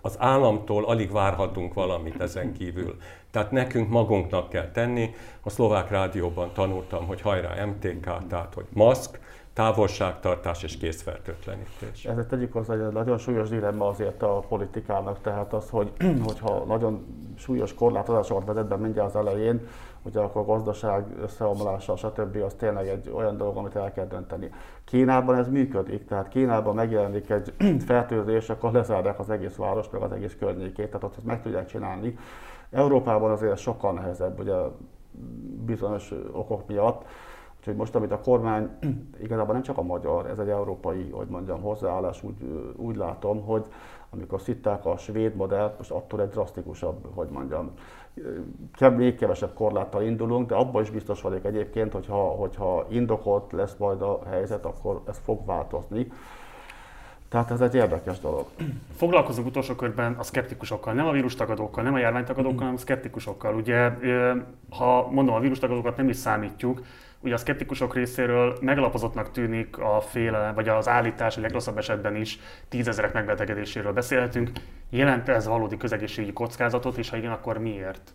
az 0.01 0.15
államtól 0.17 0.86
alig 0.86 1.12
várhatunk 1.12 1.73
valamit 1.73 2.21
ezen 2.21 2.53
kívül. 2.53 2.97
Tehát 3.32 3.51
nekünk 3.51 3.89
magunknak 3.89 4.49
kell 4.49 4.71
tenni. 4.71 5.13
A 5.41 5.49
szlovák 5.49 5.89
rádióban 5.89 6.53
tanultam, 6.53 7.06
hogy 7.06 7.21
hajrá 7.21 7.65
MTK, 7.65 8.27
tehát 8.27 8.53
hogy 8.53 8.65
maszk, 8.73 9.19
távolságtartás 9.53 10.63
és 10.63 10.77
készfertőtlenítés. 10.77 12.05
Ezért 12.05 12.27
tegyük 12.27 12.53
hozzá, 12.53 12.75
hogy 12.75 12.83
egy 12.83 12.91
nagyon 12.91 13.17
súlyos 13.17 13.49
dilemma 13.49 13.87
azért 13.87 14.21
a 14.21 14.39
politikának, 14.47 15.21
tehát 15.21 15.53
az, 15.53 15.69
hogy, 15.69 15.91
hogyha 16.27 16.63
nagyon 16.63 17.05
súlyos 17.37 17.73
korlátozásokat 17.73 18.45
vezet 18.45 18.67
be 18.67 18.75
mindjárt 18.75 19.15
az 19.15 19.15
elején, 19.15 19.67
ugye 20.01 20.19
akkor 20.19 20.41
a 20.41 20.45
gazdaság 20.45 21.05
összeomlása, 21.21 21.95
stb. 21.95 22.35
az 22.45 22.53
tényleg 22.53 22.87
egy 22.87 23.11
olyan 23.13 23.37
dolog, 23.37 23.57
amit 23.57 23.75
el 23.75 23.91
kell 23.93 24.07
dönteni. 24.07 24.49
Kínában 24.85 25.35
ez 25.35 25.49
működik, 25.49 26.05
tehát 26.05 26.27
Kínában 26.27 26.75
megjelenik 26.75 27.29
egy 27.29 27.53
fertőzés, 27.87 28.49
akkor 28.49 28.71
lezárják 28.71 29.19
az 29.19 29.29
egész 29.29 29.55
város, 29.55 29.89
meg 29.89 30.01
az 30.01 30.11
egész 30.11 30.35
környékét, 30.39 30.87
tehát 30.87 31.03
ott 31.03 31.23
meg 31.23 31.41
tudják 31.41 31.65
csinálni. 31.67 32.17
Európában 32.71 33.31
azért 33.31 33.57
sokkal 33.57 33.93
nehezebb, 33.93 34.39
ugye 34.39 34.55
bizonyos 35.65 36.13
okok 36.31 36.67
miatt. 36.67 37.05
Úgyhogy 37.63 37.78
most, 37.78 37.95
amit 37.95 38.12
a 38.12 38.19
kormány, 38.19 38.69
igazából 39.23 39.54
nem 39.54 39.63
csak 39.63 39.78
a 39.78 39.82
magyar, 39.82 40.26
ez 40.26 40.39
egy 40.39 40.49
európai, 40.49 41.10
hogy 41.10 41.28
mondjam, 41.28 41.62
hozzáállás, 41.62 42.23
úgy, 42.23 42.36
úgy 42.76 42.95
látom, 42.95 43.41
hogy 43.41 43.65
amikor 44.10 44.41
szitták 44.41 44.86
a 44.86 44.97
svéd 44.97 45.36
modellt, 45.36 45.78
most 45.78 45.91
attól 45.91 46.21
egy 46.21 46.30
drasztikusabb, 46.30 47.08
hogy 47.15 47.28
mondjam, 47.30 47.71
még 48.95 49.15
kevesebb 49.15 49.54
korláttal 49.54 50.04
indulunk, 50.04 50.47
de 50.49 50.56
abban 50.56 50.82
is 50.82 50.89
biztos 50.89 51.21
vagyok 51.21 51.45
egyébként, 51.45 51.93
hogyha, 51.93 52.15
hogyha 52.15 52.86
indokolt 52.89 53.52
lesz 53.52 53.76
majd 53.78 54.02
a 54.02 54.19
helyzet, 54.30 54.65
akkor 54.65 55.02
ez 55.08 55.21
fog 55.23 55.45
változni. 55.45 56.12
Tehát 57.30 57.52
ez 57.52 57.62
egy 57.62 57.76
érdekes 57.76 58.19
dolog. 58.19 58.45
Foglalkozunk 59.02 59.47
utolsó 59.47 59.76
körben 59.76 60.13
a 60.13 60.23
szkeptikusokkal, 60.23 60.93
nem 60.93 61.08
a 61.08 61.12
vírustagadókkal, 61.12 61.84
nem 61.84 61.93
a 61.93 61.99
járványtagadókkal, 61.99 62.60
hanem 62.60 62.73
a 62.73 62.78
szkeptikusokkal. 62.78 63.56
Ugye, 63.56 63.91
ha 64.69 65.08
mondom, 65.12 65.36
a 65.36 65.39
vírustagadókat 65.39 65.97
nem 65.97 66.10
is 66.10 66.15
számítjuk, 66.15 66.82
ugye 67.23 67.33
a 67.33 67.38
szkeptikusok 67.38 67.95
részéről 67.95 68.57
megalapozottnak 68.62 69.31
tűnik 69.31 69.77
a 69.77 70.01
féle, 70.01 70.51
vagy 70.51 70.69
az 70.69 70.88
állítás, 70.88 71.33
hogy 71.33 71.43
legrosszabb 71.43 71.77
esetben 71.77 72.15
is 72.15 72.39
tízezerek 72.69 73.13
megbetegedéséről 73.13 73.93
beszélhetünk. 73.93 74.51
Jelent 74.89 75.29
ez 75.29 75.47
valódi 75.47 75.77
közegészségügyi 75.77 76.33
kockázatot, 76.33 76.97
és 76.97 77.09
ha 77.09 77.17
igen, 77.17 77.31
akkor 77.31 77.57
miért? 77.57 78.13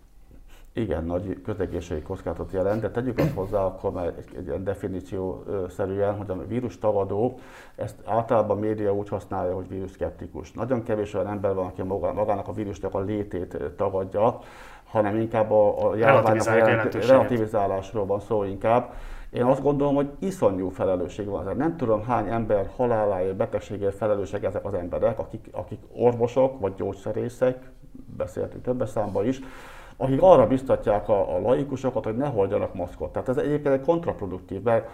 igen, 0.79 1.05
nagy 1.05 1.43
közegészségi 1.43 2.03
kockázatot 2.03 2.53
jelent, 2.53 2.81
de 2.81 2.91
tegyük 2.91 3.19
azt 3.19 3.35
hozzá 3.35 3.65
akkor 3.65 3.93
már 3.93 4.07
egy, 4.07 4.29
egy 4.37 4.47
ilyen 4.47 4.65
definíció 4.65 5.45
szerűen, 5.69 6.17
hogy 6.17 6.31
a 6.31 6.47
vírus 6.47 6.79
tagadó, 6.79 7.39
ezt 7.77 7.97
általában 8.05 8.57
a 8.57 8.61
média 8.61 8.95
úgy 8.95 9.09
használja, 9.09 9.55
hogy 9.55 9.69
vírus 9.69 9.91
szkeptikus. 9.91 10.53
Nagyon 10.53 10.83
kevés 10.83 11.15
olyan 11.15 11.27
ember 11.27 11.55
van, 11.55 11.67
aki 11.67 11.83
magának 11.83 12.49
a 12.49 12.53
vírusnak 12.53 12.95
a 12.95 13.01
létét 13.01 13.57
tagadja, 13.77 14.39
hanem 14.91 15.17
inkább 15.21 15.51
a, 15.51 15.91
a 15.91 15.97
járványnak 15.97 16.93
relativizálásról 17.07 18.07
van 18.07 18.21
szó 18.21 18.45
inkább. 18.45 18.93
Én 19.31 19.43
azt 19.43 19.63
gondolom, 19.63 19.95
hogy 19.95 20.11
iszonyú 20.19 20.69
felelősség 20.69 21.27
van. 21.27 21.57
Nem 21.57 21.77
tudom, 21.77 22.05
hány 22.05 22.29
ember 22.29 22.71
haláláért, 22.77 23.37
betegségért 23.37 23.97
felelősek 23.97 24.45
ezek 24.45 24.65
az 24.65 24.75
emberek, 24.75 25.19
akik, 25.19 25.49
akik 25.53 25.79
orvosok 25.97 26.61
vagy 26.61 26.75
gyógyszerészek, 26.75 27.71
beszéltünk 28.17 28.63
többes 28.63 28.89
számban 28.89 29.27
is, 29.27 29.41
akik 29.97 30.23
arra 30.23 30.47
biztatják 30.47 31.09
a, 31.09 31.37
a 31.37 31.41
laikusokat, 31.41 32.05
hogy 32.05 32.17
ne 32.17 32.27
hordjanak 32.27 32.75
maszkot. 32.75 33.13
Tehát 33.13 33.29
ez 33.29 33.37
egyébként 33.37 33.75
egy 33.75 33.85
kontraproduktív, 33.85 34.63
mert 34.63 34.89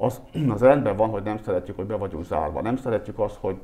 az, 0.00 0.20
az 0.54 0.60
rendben 0.60 0.96
van, 0.96 1.10
hogy 1.10 1.22
nem 1.22 1.38
szeretjük, 1.38 1.76
hogy 1.76 1.86
be 1.86 1.96
vagyunk 1.96 2.24
zárva, 2.24 2.62
nem 2.62 2.76
szeretjük 2.76 3.18
azt, 3.18 3.36
hogy 3.36 3.56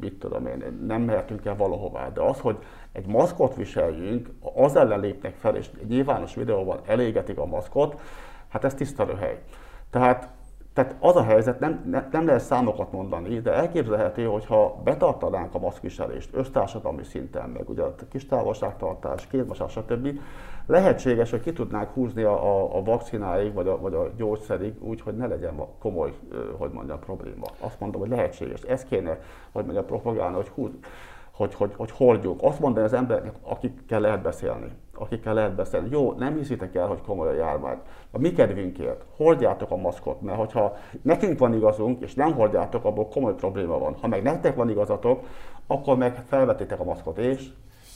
mit 0.00 0.18
tudom 0.18 0.46
én, 0.46 0.84
nem 0.86 1.02
mehetünk 1.02 1.44
el 1.44 1.56
valahová, 1.56 2.08
de 2.08 2.20
az, 2.20 2.40
hogy 2.40 2.58
egy 2.92 3.06
maszkot 3.06 3.54
viseljünk, 3.54 4.30
az 4.54 4.76
ellen 4.76 5.00
lépnek 5.00 5.34
fel, 5.34 5.56
és 5.56 5.70
egy 5.80 5.88
nyilvános 5.88 6.34
videóban 6.34 6.80
elégetik 6.86 7.38
a 7.38 7.46
maszkot, 7.46 8.00
hát 8.48 8.64
ez 8.64 8.74
tiszta 8.74 9.04
röhely. 9.04 9.38
Tehát 9.90 10.28
tehát 10.72 10.96
az 11.00 11.16
a 11.16 11.22
helyzet, 11.22 11.60
nem, 11.60 11.84
nem, 11.90 12.08
nem 12.12 12.26
lehet 12.26 12.40
számokat 12.40 12.92
mondani, 12.92 13.40
de 13.40 13.52
elképzelhető, 13.52 14.24
hogyha 14.24 14.80
betartanánk 14.84 15.54
a 15.54 15.58
maszkviselést 15.58 16.30
össztársadalmi 16.32 17.04
szinten, 17.04 17.48
meg 17.48 17.68
ugye 17.68 17.82
a 17.82 17.94
kis 18.10 18.26
távolságtartás, 18.26 19.26
kézmosás, 19.26 19.72
stb., 19.72 20.18
lehetséges, 20.66 21.30
hogy 21.30 21.40
ki 21.40 21.52
tudnánk 21.52 21.90
húzni 21.90 22.22
a, 22.22 22.32
a, 22.32 22.76
a 22.76 22.82
vakcináig, 22.82 23.54
vagy 23.54 23.68
a, 23.68 23.80
vagy 23.80 23.94
a 23.94 24.10
gyógyszerig 24.16 24.74
úgy, 24.82 25.00
hogy 25.00 25.16
ne 25.16 25.26
legyen 25.26 25.54
komoly, 25.78 26.12
hogy 26.58 26.70
mondjam, 26.70 26.98
probléma. 26.98 27.46
Azt 27.60 27.80
mondom, 27.80 28.00
hogy 28.00 28.10
lehetséges. 28.10 28.62
Ez 28.62 28.84
kéne, 28.84 29.18
hogy 29.52 29.64
mondjam, 29.64 29.86
propagálni, 29.86 30.34
hogy 30.34 30.48
húz, 30.48 30.70
hogy, 31.30 31.54
hogy, 31.54 31.72
hogy 31.76 31.90
hordjuk. 31.90 32.42
Azt 32.42 32.60
mondani 32.60 32.84
az 32.84 32.92
embereknek, 32.92 33.34
akikkel 33.42 34.00
lehet 34.00 34.22
beszélni, 34.22 34.70
akikkel 35.00 35.34
lehet 35.34 35.54
beszélni. 35.54 35.88
Jó, 35.90 36.12
nem 36.12 36.36
hiszitek 36.36 36.74
el, 36.74 36.86
hogy 36.86 37.00
komoly 37.00 37.28
a 37.28 37.32
járvány. 37.32 37.78
A 38.10 38.18
mi 38.18 38.32
kedvünkért 38.32 39.04
hordjátok 39.16 39.70
a 39.70 39.76
maszkot, 39.76 40.20
mert 40.20 40.38
hogyha 40.38 40.76
nekünk 41.02 41.38
van 41.38 41.54
igazunk, 41.54 42.00
és 42.02 42.14
nem 42.14 42.32
hordjátok, 42.32 42.84
abból 42.84 43.08
komoly 43.08 43.34
probléma 43.34 43.78
van. 43.78 43.96
Ha 44.00 44.06
meg 44.06 44.22
nektek 44.22 44.56
van 44.56 44.70
igazatok, 44.70 45.26
akkor 45.66 45.96
meg 45.96 46.22
felvetétek 46.28 46.80
a 46.80 46.84
maszkot, 46.84 47.18
és 47.18 47.48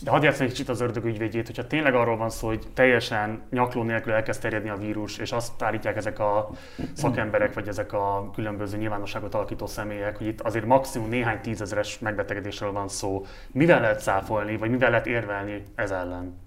de 0.05 0.11
hadd 0.11 0.23
játszani 0.23 0.45
egy 0.45 0.51
kicsit 0.51 0.69
az 0.69 0.81
ördög 0.81 1.05
ügyvédjét, 1.05 1.47
hogyha 1.47 1.67
tényleg 1.67 1.95
arról 1.95 2.17
van 2.17 2.31
szó, 2.31 2.47
hogy 2.47 2.67
teljesen 2.75 3.43
nyakló 3.51 3.83
nélkül 3.83 4.13
elkezd 4.13 4.41
terjedni 4.41 4.69
a 4.69 4.77
vírus, 4.77 5.19
és 5.19 5.33
azt 5.33 5.63
állítják 5.63 5.97
ezek 5.97 6.19
a 6.19 6.51
szakemberek, 6.93 7.55
vagy 7.55 7.69
ezek 7.69 7.93
a 7.93 8.31
különböző 8.35 8.77
nyilvánosságot 8.77 9.35
alakító 9.35 9.67
személyek, 9.67 10.17
hogy 10.17 10.27
itt 10.27 10.41
azért 10.41 10.65
maximum 10.65 11.09
néhány 11.09 11.41
tízezeres 11.41 11.99
megbetegedésről 11.99 12.73
van 12.73 12.89
szó. 12.89 13.25
Mivel 13.53 13.81
lehet 13.81 14.01
száfolni, 14.01 14.57
vagy 14.57 14.71
mivel 14.71 14.91
lehet 14.91 15.07
érvelni 15.07 15.63
ez 15.75 15.91
ellen? 15.91 16.44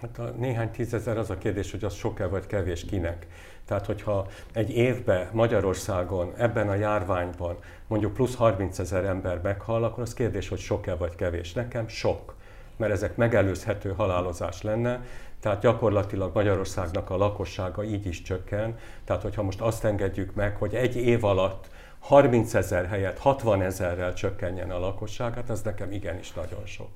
Hát 0.00 0.18
a 0.18 0.34
néhány 0.38 0.70
tízezer 0.70 1.18
az 1.18 1.30
a 1.30 1.38
kérdés, 1.38 1.70
hogy 1.70 1.84
az 1.84 1.94
sok-e 1.94 2.26
vagy 2.26 2.46
kevés 2.46 2.84
kinek. 2.84 3.26
Tehát, 3.64 3.86
hogyha 3.86 4.26
egy 4.52 4.70
évben 4.70 5.28
Magyarországon 5.32 6.32
ebben 6.36 6.68
a 6.68 6.74
járványban 6.74 7.56
mondjuk 7.86 8.12
plusz 8.12 8.34
30 8.34 8.78
ezer 8.78 9.04
ember 9.04 9.40
meghal, 9.40 9.84
akkor 9.84 10.02
az 10.02 10.14
kérdés, 10.14 10.48
hogy 10.48 10.58
sok-e 10.58 10.94
vagy 10.94 11.14
kevés. 11.14 11.52
Nekem 11.52 11.88
sok 11.88 12.34
mert 12.80 12.92
ezek 12.92 13.16
megelőzhető 13.16 13.92
halálozás 13.96 14.62
lenne, 14.62 15.04
tehát 15.40 15.60
gyakorlatilag 15.60 16.34
Magyarországnak 16.34 17.10
a 17.10 17.16
lakossága 17.16 17.84
így 17.84 18.06
is 18.06 18.22
csökken. 18.22 18.78
Tehát, 19.04 19.22
hogyha 19.22 19.42
most 19.42 19.60
azt 19.60 19.84
engedjük 19.84 20.34
meg, 20.34 20.56
hogy 20.56 20.74
egy 20.74 20.96
év 20.96 21.24
alatt 21.24 21.68
30 21.98 22.54
ezer 22.54 22.86
helyett 22.86 23.18
60 23.18 23.62
ezerrel 23.62 24.14
csökkenjen 24.14 24.70
a 24.70 24.78
lakosság, 24.78 25.34
hát 25.34 25.50
ez 25.50 25.62
nekem 25.62 25.92
igenis 25.92 26.32
nagyon 26.32 26.66
sok. 26.66 26.88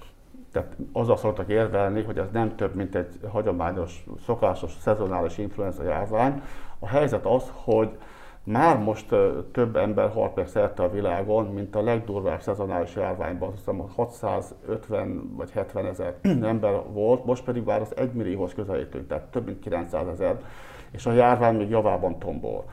Tehát 0.54 0.76
azzal 0.92 1.16
szoktak 1.16 1.48
érvelni, 1.48 2.02
hogy 2.02 2.18
ez 2.18 2.28
nem 2.32 2.56
több, 2.56 2.74
mint 2.74 2.94
egy 2.94 3.20
hagyományos, 3.30 4.04
szokásos, 4.24 4.72
szezonális 4.80 5.38
influenza 5.38 5.82
járvány. 5.82 6.42
A 6.78 6.88
helyzet 6.88 7.26
az, 7.26 7.52
hogy 7.54 7.90
már 8.44 8.78
most 8.78 9.14
több 9.52 9.76
ember 9.76 10.10
halt 10.10 10.34
meg 10.34 10.46
szerte 10.46 10.82
a 10.82 10.90
világon, 10.90 11.46
mint 11.46 11.76
a 11.76 11.82
legdurvább 11.82 12.40
szezonális 12.40 12.94
járványban. 12.94 13.48
Azt 13.48 13.58
hiszem 13.58 13.88
650 13.96 15.34
vagy 15.36 15.50
70 15.50 15.86
ezer 15.86 16.14
ember 16.42 16.82
volt, 16.92 17.24
most 17.24 17.44
pedig 17.44 17.64
már 17.64 17.80
az 17.80 17.96
1 17.96 18.12
millióhoz 18.12 18.54
közelítünk, 18.54 19.06
tehát 19.06 19.24
több 19.24 19.44
mint 19.44 19.58
900 19.58 20.06
ezer, 20.08 20.40
és 20.90 21.06
a 21.06 21.12
járvány 21.12 21.56
még 21.56 21.68
javában 21.68 22.18
tombol. 22.18 22.64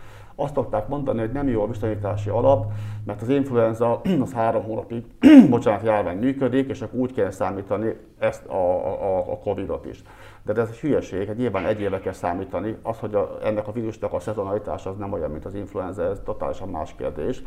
Azt 0.42 0.54
szokták 0.54 0.88
mondani, 0.88 1.20
hogy 1.20 1.32
nem 1.32 1.48
jó 1.48 1.64
a 1.64 1.68
viszonyítási 1.68 2.30
alap, 2.30 2.72
mert 3.06 3.22
az 3.22 3.30
influenza 3.30 4.02
az 4.24 4.34
három 4.34 4.64
hónapig, 4.64 5.04
bocsánat, 5.50 5.84
járvány 5.84 6.18
működik, 6.18 6.70
és 6.70 6.82
akkor 6.82 7.00
úgy 7.00 7.14
kell 7.14 7.32
számítani 7.32 7.96
ezt 8.20 8.46
a, 8.46 8.86
a, 8.86 9.18
a 9.32 9.38
Covid-ot 9.38 9.86
is 9.86 10.04
de 10.44 10.62
ez 10.62 10.70
egy 10.70 10.80
hülyeség, 10.80 11.30
egy 11.30 11.38
nyilván 11.38 11.66
egy 11.66 11.82
éve 11.82 12.00
kell 12.00 12.14
számítani. 12.14 12.78
Az, 12.82 13.00
hogy 13.00 13.16
a, 13.16 13.38
ennek 13.44 13.68
a 13.68 13.72
vírusnak 13.72 14.14
a 14.14 14.20
szezonalitása 14.20 14.90
az 14.90 14.98
nem 14.98 15.14
olyan, 15.14 15.32
mint 15.32 15.46
az 15.46 15.54
influenza, 15.54 16.04
ez 16.04 16.22
totálisan 16.26 16.70
más 16.70 16.96
kérdés. 16.98 17.44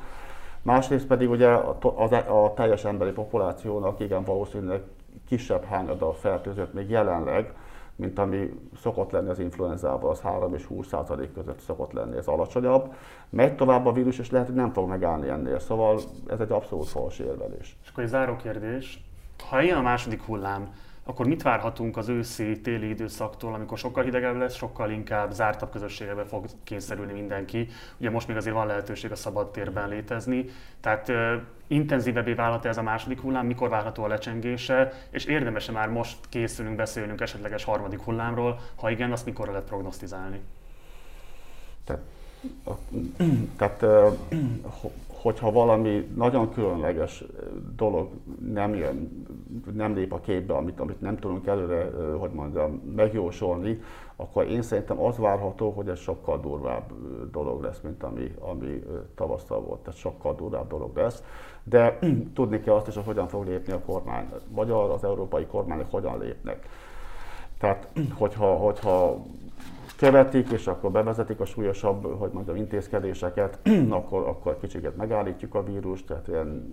Másrészt 0.62 1.06
pedig 1.06 1.30
ugye 1.30 1.48
a, 1.48 1.76
a, 1.80 2.14
a 2.44 2.54
teljes 2.54 2.84
emberi 2.84 3.10
populációnak 3.10 4.00
igen 4.00 4.24
valószínűleg 4.24 4.82
kisebb 5.28 5.64
hányada 5.64 6.12
fertőzött 6.12 6.72
még 6.72 6.90
jelenleg, 6.90 7.54
mint 7.96 8.18
ami 8.18 8.50
szokott 8.80 9.10
lenni 9.10 9.28
az 9.28 9.38
influenzával, 9.38 10.10
az 10.10 10.20
3 10.20 10.54
és 10.54 10.64
20 10.64 10.86
százalék 10.86 11.32
között 11.32 11.60
szokott 11.60 11.92
lenni, 11.92 12.16
ez 12.16 12.26
alacsonyabb. 12.26 12.94
Megy 13.30 13.56
tovább 13.56 13.86
a 13.86 13.92
vírus, 13.92 14.18
és 14.18 14.30
lehet, 14.30 14.46
hogy 14.46 14.56
nem 14.56 14.72
fog 14.72 14.88
megállni 14.88 15.28
ennél. 15.28 15.58
Szóval 15.58 16.00
ez 16.26 16.40
egy 16.40 16.52
abszolút 16.52 16.88
fals 16.88 17.18
érvelés. 17.18 17.76
És 17.82 17.88
akkor 17.88 18.02
egy 18.02 18.08
záró 18.08 18.36
kérdés. 18.36 19.04
Ha 19.48 19.62
ilyen 19.62 19.78
a 19.78 19.82
második 19.82 20.22
hullám, 20.22 20.74
akkor 21.04 21.26
mit 21.26 21.42
várhatunk 21.42 21.96
az 21.96 22.08
őszi-téli 22.08 22.88
időszaktól, 22.88 23.54
amikor 23.54 23.78
sokkal 23.78 24.04
hidegebb 24.04 24.36
lesz, 24.36 24.54
sokkal 24.54 24.90
inkább 24.90 25.32
zártabb 25.32 25.70
közösségekbe 25.70 26.24
fog 26.24 26.46
kényszerülni 26.64 27.12
mindenki. 27.12 27.68
Ugye 27.98 28.10
most 28.10 28.28
még 28.28 28.36
azért 28.36 28.54
van 28.54 28.66
lehetőség 28.66 29.10
a 29.10 29.16
szabad 29.16 29.50
térben 29.50 29.88
létezni, 29.88 30.44
tehát 30.80 31.08
uh, 31.08 31.32
intenzívebbé 31.66 32.32
válhat 32.32 32.64
ez 32.64 32.78
a 32.78 32.82
második 32.82 33.20
hullám, 33.20 33.46
mikor 33.46 33.68
várható 33.68 34.02
a 34.02 34.08
lecsengése, 34.08 34.92
és 35.10 35.24
érdemes 35.24 35.70
már 35.70 35.88
most 35.88 36.18
készülünk 36.28 36.76
beszélnünk 36.76 37.20
esetleges 37.20 37.64
harmadik 37.64 38.00
hullámról, 38.00 38.60
ha 38.76 38.90
igen, 38.90 39.12
azt 39.12 39.24
mikor 39.24 39.48
lehet 39.48 39.64
prognosztizálni? 39.64 40.40
Tehát, 41.84 42.02
tehát 43.56 43.84
hogyha 45.24 45.52
valami 45.52 46.10
nagyon 46.16 46.50
különleges 46.50 47.24
dolog 47.76 48.08
nem 48.52 48.74
jön, 48.74 49.26
nem 49.72 49.94
lép 49.94 50.12
a 50.12 50.20
képbe, 50.20 50.54
amit, 50.54 50.80
amit 50.80 51.00
nem 51.00 51.16
tudunk 51.16 51.46
előre, 51.46 51.90
hogy 52.18 52.30
mondjam, 52.30 52.72
megjósolni, 52.96 53.80
akkor 54.16 54.46
én 54.46 54.62
szerintem 54.62 55.00
az 55.00 55.18
várható, 55.18 55.70
hogy 55.70 55.88
ez 55.88 55.98
sokkal 55.98 56.40
durvább 56.40 56.92
dolog 57.30 57.62
lesz, 57.62 57.80
mint 57.80 58.02
ami, 58.02 58.34
ami 58.40 58.82
tavasszal 59.14 59.60
volt. 59.60 59.80
Tehát 59.80 59.98
sokkal 59.98 60.34
durvább 60.34 60.68
dolog 60.68 60.96
lesz. 60.96 61.22
De 61.62 61.98
tudni 62.34 62.60
kell 62.60 62.74
azt 62.74 62.88
is, 62.88 62.94
hogy 62.94 63.04
hogyan 63.04 63.28
fog 63.28 63.46
lépni 63.46 63.72
a 63.72 63.80
kormány, 63.86 64.28
vagy 64.48 64.70
az 64.70 65.04
európai 65.04 65.46
kormányok 65.46 65.90
hogyan 65.90 66.18
lépnek. 66.18 66.68
Tehát, 67.58 67.88
hogyha, 68.20 68.54
hogyha 68.54 69.24
követik, 70.04 70.50
és 70.50 70.66
akkor 70.66 70.90
bevezetik 70.90 71.40
a 71.40 71.44
súlyosabb, 71.44 72.18
hogy 72.18 72.30
mondjam, 72.32 72.56
intézkedéseket, 72.56 73.58
akkor, 73.90 74.28
akkor 74.28 74.58
kicsit 74.60 74.96
megállítjuk 74.96 75.54
a 75.54 75.62
vírust, 75.62 76.06
tehát 76.06 76.28
ilyen 76.28 76.72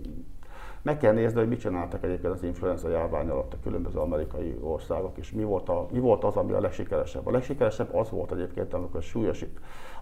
meg 0.82 0.98
kell 0.98 1.12
nézni, 1.12 1.38
hogy 1.38 1.48
mit 1.48 1.60
csináltak 1.60 2.04
egyébként 2.04 2.32
az 2.32 2.42
influenza 2.42 2.88
járvány 2.88 3.28
alatt 3.28 3.52
a 3.52 3.56
különböző 3.62 3.98
amerikai 3.98 4.56
országok, 4.60 5.18
és 5.18 5.32
mi 5.32 5.42
volt, 5.42 5.68
a, 5.68 5.86
mi 5.92 5.98
volt 5.98 6.24
az, 6.24 6.36
ami 6.36 6.52
a 6.52 6.60
legsikeresebb. 6.60 7.26
A 7.26 7.30
legsikeresebb 7.30 7.94
az 7.94 8.10
volt 8.10 8.32
egyébként, 8.32 8.74
amikor 8.74 9.02
súlyos, 9.02 9.44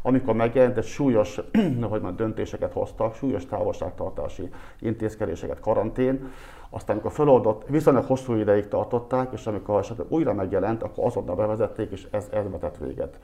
amikor 0.03 0.35
megjelent, 0.35 0.77
egy 0.77 0.85
súlyos 0.85 1.41
hogy 1.91 2.01
már 2.01 2.15
döntéseket 2.15 2.73
hoztak, 2.73 3.15
súlyos 3.15 3.47
távolságtartási 3.47 4.49
intézkedéseket, 4.81 5.61
karantén, 5.61 6.29
aztán 6.71 6.97
amikor 6.97 7.13
feloldott, 7.13 7.67
viszonylag 7.69 8.05
hosszú 8.05 8.35
ideig 8.35 8.69
tartották, 8.69 9.33
és 9.33 9.47
amikor 9.47 9.79
esetleg 9.79 10.07
újra 10.11 10.33
megjelent, 10.33 10.83
akkor 10.83 11.07
azonnal 11.07 11.37
bevezették, 11.37 11.91
és 11.91 12.07
ez, 12.11 12.29
ez 12.33 12.51
vetett 12.51 12.77
véget 12.77 13.19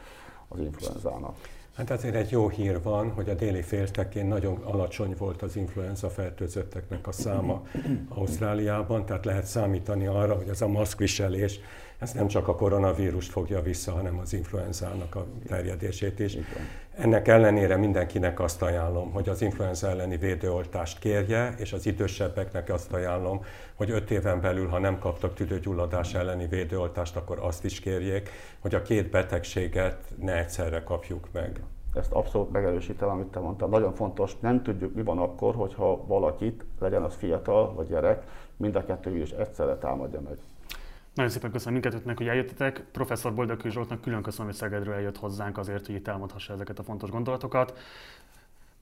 az 0.48 0.58
influenzának. 0.58 1.36
Hát 1.76 1.90
azért 1.90 2.14
egy 2.14 2.30
jó 2.30 2.48
hír 2.48 2.82
van, 2.82 3.10
hogy 3.10 3.28
a 3.28 3.34
déli 3.34 3.62
féltekén 3.62 4.26
nagyon 4.26 4.62
alacsony 4.64 5.14
volt 5.18 5.42
az 5.42 5.56
influenza 5.56 6.08
fertőzötteknek 6.08 7.06
a 7.06 7.12
száma 7.12 7.62
Ausztráliában, 8.08 9.06
tehát 9.06 9.24
lehet 9.24 9.46
számítani 9.46 10.06
arra, 10.06 10.34
hogy 10.34 10.48
ez 10.48 10.60
a 10.60 10.68
maszkviselés 10.68 11.60
ez 11.98 12.12
nem 12.12 12.26
csak 12.26 12.48
a 12.48 12.54
koronavírust 12.54 13.30
fogja 13.30 13.62
vissza, 13.62 13.92
hanem 13.92 14.18
az 14.18 14.32
influenzának 14.32 15.14
a 15.14 15.26
terjedését 15.46 16.18
is. 16.18 16.36
Ennek 16.98 17.28
ellenére 17.28 17.76
mindenkinek 17.76 18.40
azt 18.40 18.62
ajánlom, 18.62 19.12
hogy 19.12 19.28
az 19.28 19.42
influenza 19.42 19.88
elleni 19.88 20.16
védőoltást 20.16 20.98
kérje, 20.98 21.54
és 21.56 21.72
az 21.72 21.86
idősebbeknek 21.86 22.68
azt 22.68 22.92
ajánlom, 22.92 23.44
hogy 23.74 23.90
öt 23.90 24.10
éven 24.10 24.40
belül, 24.40 24.68
ha 24.68 24.78
nem 24.78 24.98
kaptak 24.98 25.34
tüdőgyulladás 25.34 26.14
elleni 26.14 26.46
védőoltást, 26.46 27.16
akkor 27.16 27.38
azt 27.40 27.64
is 27.64 27.80
kérjék, 27.80 28.30
hogy 28.60 28.74
a 28.74 28.82
két 28.82 29.10
betegséget 29.10 29.98
ne 30.20 30.38
egyszerre 30.38 30.82
kapjuk 30.82 31.28
meg. 31.32 31.62
Ezt 31.94 32.12
abszolút 32.12 32.52
megerősítem, 32.52 33.08
amit 33.08 33.26
te 33.26 33.38
mondtál. 33.38 33.68
Nagyon 33.68 33.94
fontos, 33.94 34.38
nem 34.40 34.62
tudjuk, 34.62 34.94
mi 34.94 35.02
van 35.02 35.18
akkor, 35.18 35.54
hogyha 35.54 36.06
valakit, 36.06 36.64
legyen 36.78 37.02
az 37.02 37.14
fiatal 37.14 37.74
vagy 37.74 37.88
gyerek, 37.88 38.22
mind 38.56 38.76
a 38.76 38.84
kettő 38.84 39.16
is 39.16 39.30
egyszerre 39.30 39.76
támadja 39.76 40.20
meg. 40.20 40.36
Nagyon 41.16 41.32
szépen 41.32 41.50
köszönöm 41.50 41.72
mindkettőtnek, 41.72 42.16
hogy 42.16 42.28
eljöttetek. 42.28 42.84
Professzor 42.92 43.34
Boldog 43.34 43.60
Zsoltnak 43.68 44.00
külön 44.00 44.22
köszönöm, 44.22 44.46
hogy 44.46 44.54
Szegedről 44.54 44.94
eljött 44.94 45.16
hozzánk 45.16 45.58
azért, 45.58 45.86
hogy 45.86 45.94
itt 45.94 46.08
elmondhassa 46.08 46.52
ezeket 46.52 46.78
a 46.78 46.82
fontos 46.82 47.10
gondolatokat. 47.10 47.78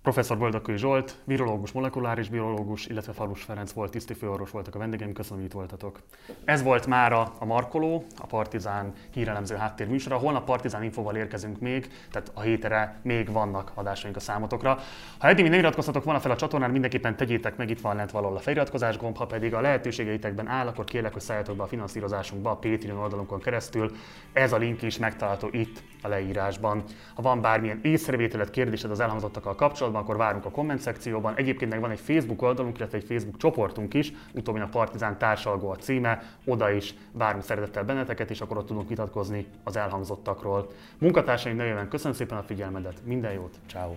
Professzor 0.04 0.38
Boldakői 0.38 0.76
Zsolt, 0.76 1.16
virológus, 1.24 1.72
molekuláris 1.72 2.28
biológus, 2.28 2.86
illetve 2.86 3.12
Falus 3.12 3.42
Ferenc 3.42 3.72
volt, 3.72 3.90
tiszti 3.90 4.14
főorvos 4.14 4.50
voltak 4.50 4.74
a 4.74 4.78
vendégeim, 4.78 5.12
köszönöm, 5.12 5.38
hogy 5.38 5.46
itt 5.46 5.54
voltatok. 5.54 5.98
Ez 6.44 6.62
volt 6.62 6.86
mára 6.86 7.32
a 7.38 7.44
Markoló, 7.44 8.04
a 8.16 8.26
Partizán 8.26 8.92
hírelemző 9.12 9.54
háttérműsora. 9.54 10.16
Holnap 10.16 10.44
Partizán 10.44 10.82
infóval 10.82 11.16
érkezünk 11.16 11.60
még, 11.60 11.88
tehát 12.10 12.30
a 12.34 12.40
hétre 12.40 13.00
még 13.02 13.32
vannak 13.32 13.72
adásaink 13.74 14.16
a 14.16 14.20
számotokra. 14.20 14.78
Ha 15.18 15.28
eddig 15.28 15.48
nem 15.48 15.58
iratkoztatok 15.58 16.04
volna 16.04 16.20
fel 16.20 16.30
a 16.30 16.36
csatornán, 16.36 16.70
mindenképpen 16.70 17.16
tegyétek 17.16 17.56
meg, 17.56 17.70
itt 17.70 17.80
van 17.80 17.96
lent 17.96 18.10
valahol 18.10 18.36
a 18.36 18.40
feliratkozás 18.40 18.96
gomb, 18.96 19.16
ha 19.16 19.26
pedig 19.26 19.54
a 19.54 19.60
lehetőségeitekben 19.60 20.48
áll, 20.48 20.66
akkor 20.66 20.84
kérlek, 20.84 21.12
hogy 21.12 21.22
szálljatok 21.22 21.56
be 21.56 21.62
a 21.62 21.66
finanszírozásunkba 21.66 22.50
a 22.50 22.56
Patreon 22.56 22.98
oldalunkon 22.98 23.40
keresztül. 23.40 23.90
Ez 24.32 24.52
a 24.52 24.56
link 24.56 24.82
is 24.82 24.98
megtalálható 24.98 25.48
itt 25.50 25.82
a 26.02 26.08
leírásban. 26.08 26.82
Ha 27.14 27.22
van 27.22 27.40
bármilyen 27.40 27.80
észrevételet, 27.82 28.50
kérdésed 28.50 28.90
az 28.90 29.00
elhangzottakkal 29.00 29.54
kapcsolatban, 29.54 29.92
kapcsolatban, 29.94 30.02
akkor 30.02 30.16
várunk 30.16 30.44
a 30.44 30.50
komment 30.50 30.80
szekcióban. 30.80 31.35
Egyébként 31.37 31.70
meg 31.70 31.80
van 31.80 31.90
egy 31.90 32.00
Facebook 32.00 32.42
oldalunk, 32.42 32.78
illetve 32.78 32.98
egy 32.98 33.04
Facebook 33.04 33.37
csoportunk 33.37 33.94
is, 33.94 34.12
utóbbi 34.35 34.61
a 34.61 34.68
Partizán 34.70 35.18
társalgó 35.18 35.70
a 35.70 35.76
címe, 35.76 36.22
oda 36.44 36.70
is 36.70 36.94
várunk 37.12 37.44
szeretettel 37.44 37.85
benneteket, 37.85 38.30
és 38.30 38.40
akkor 38.40 38.57
ott 38.57 38.66
tudunk 38.66 38.88
vitatkozni 38.88 39.46
az 39.64 39.76
elhangzottakról. 39.76 40.70
Munkatársaim 40.98 41.57
nevében 41.57 41.88
köszönöm 41.88 42.16
szépen 42.16 42.38
a 42.38 42.42
figyelmedet, 42.42 43.00
minden 43.04 43.33
jót, 43.33 43.59
ciao. 43.68 43.94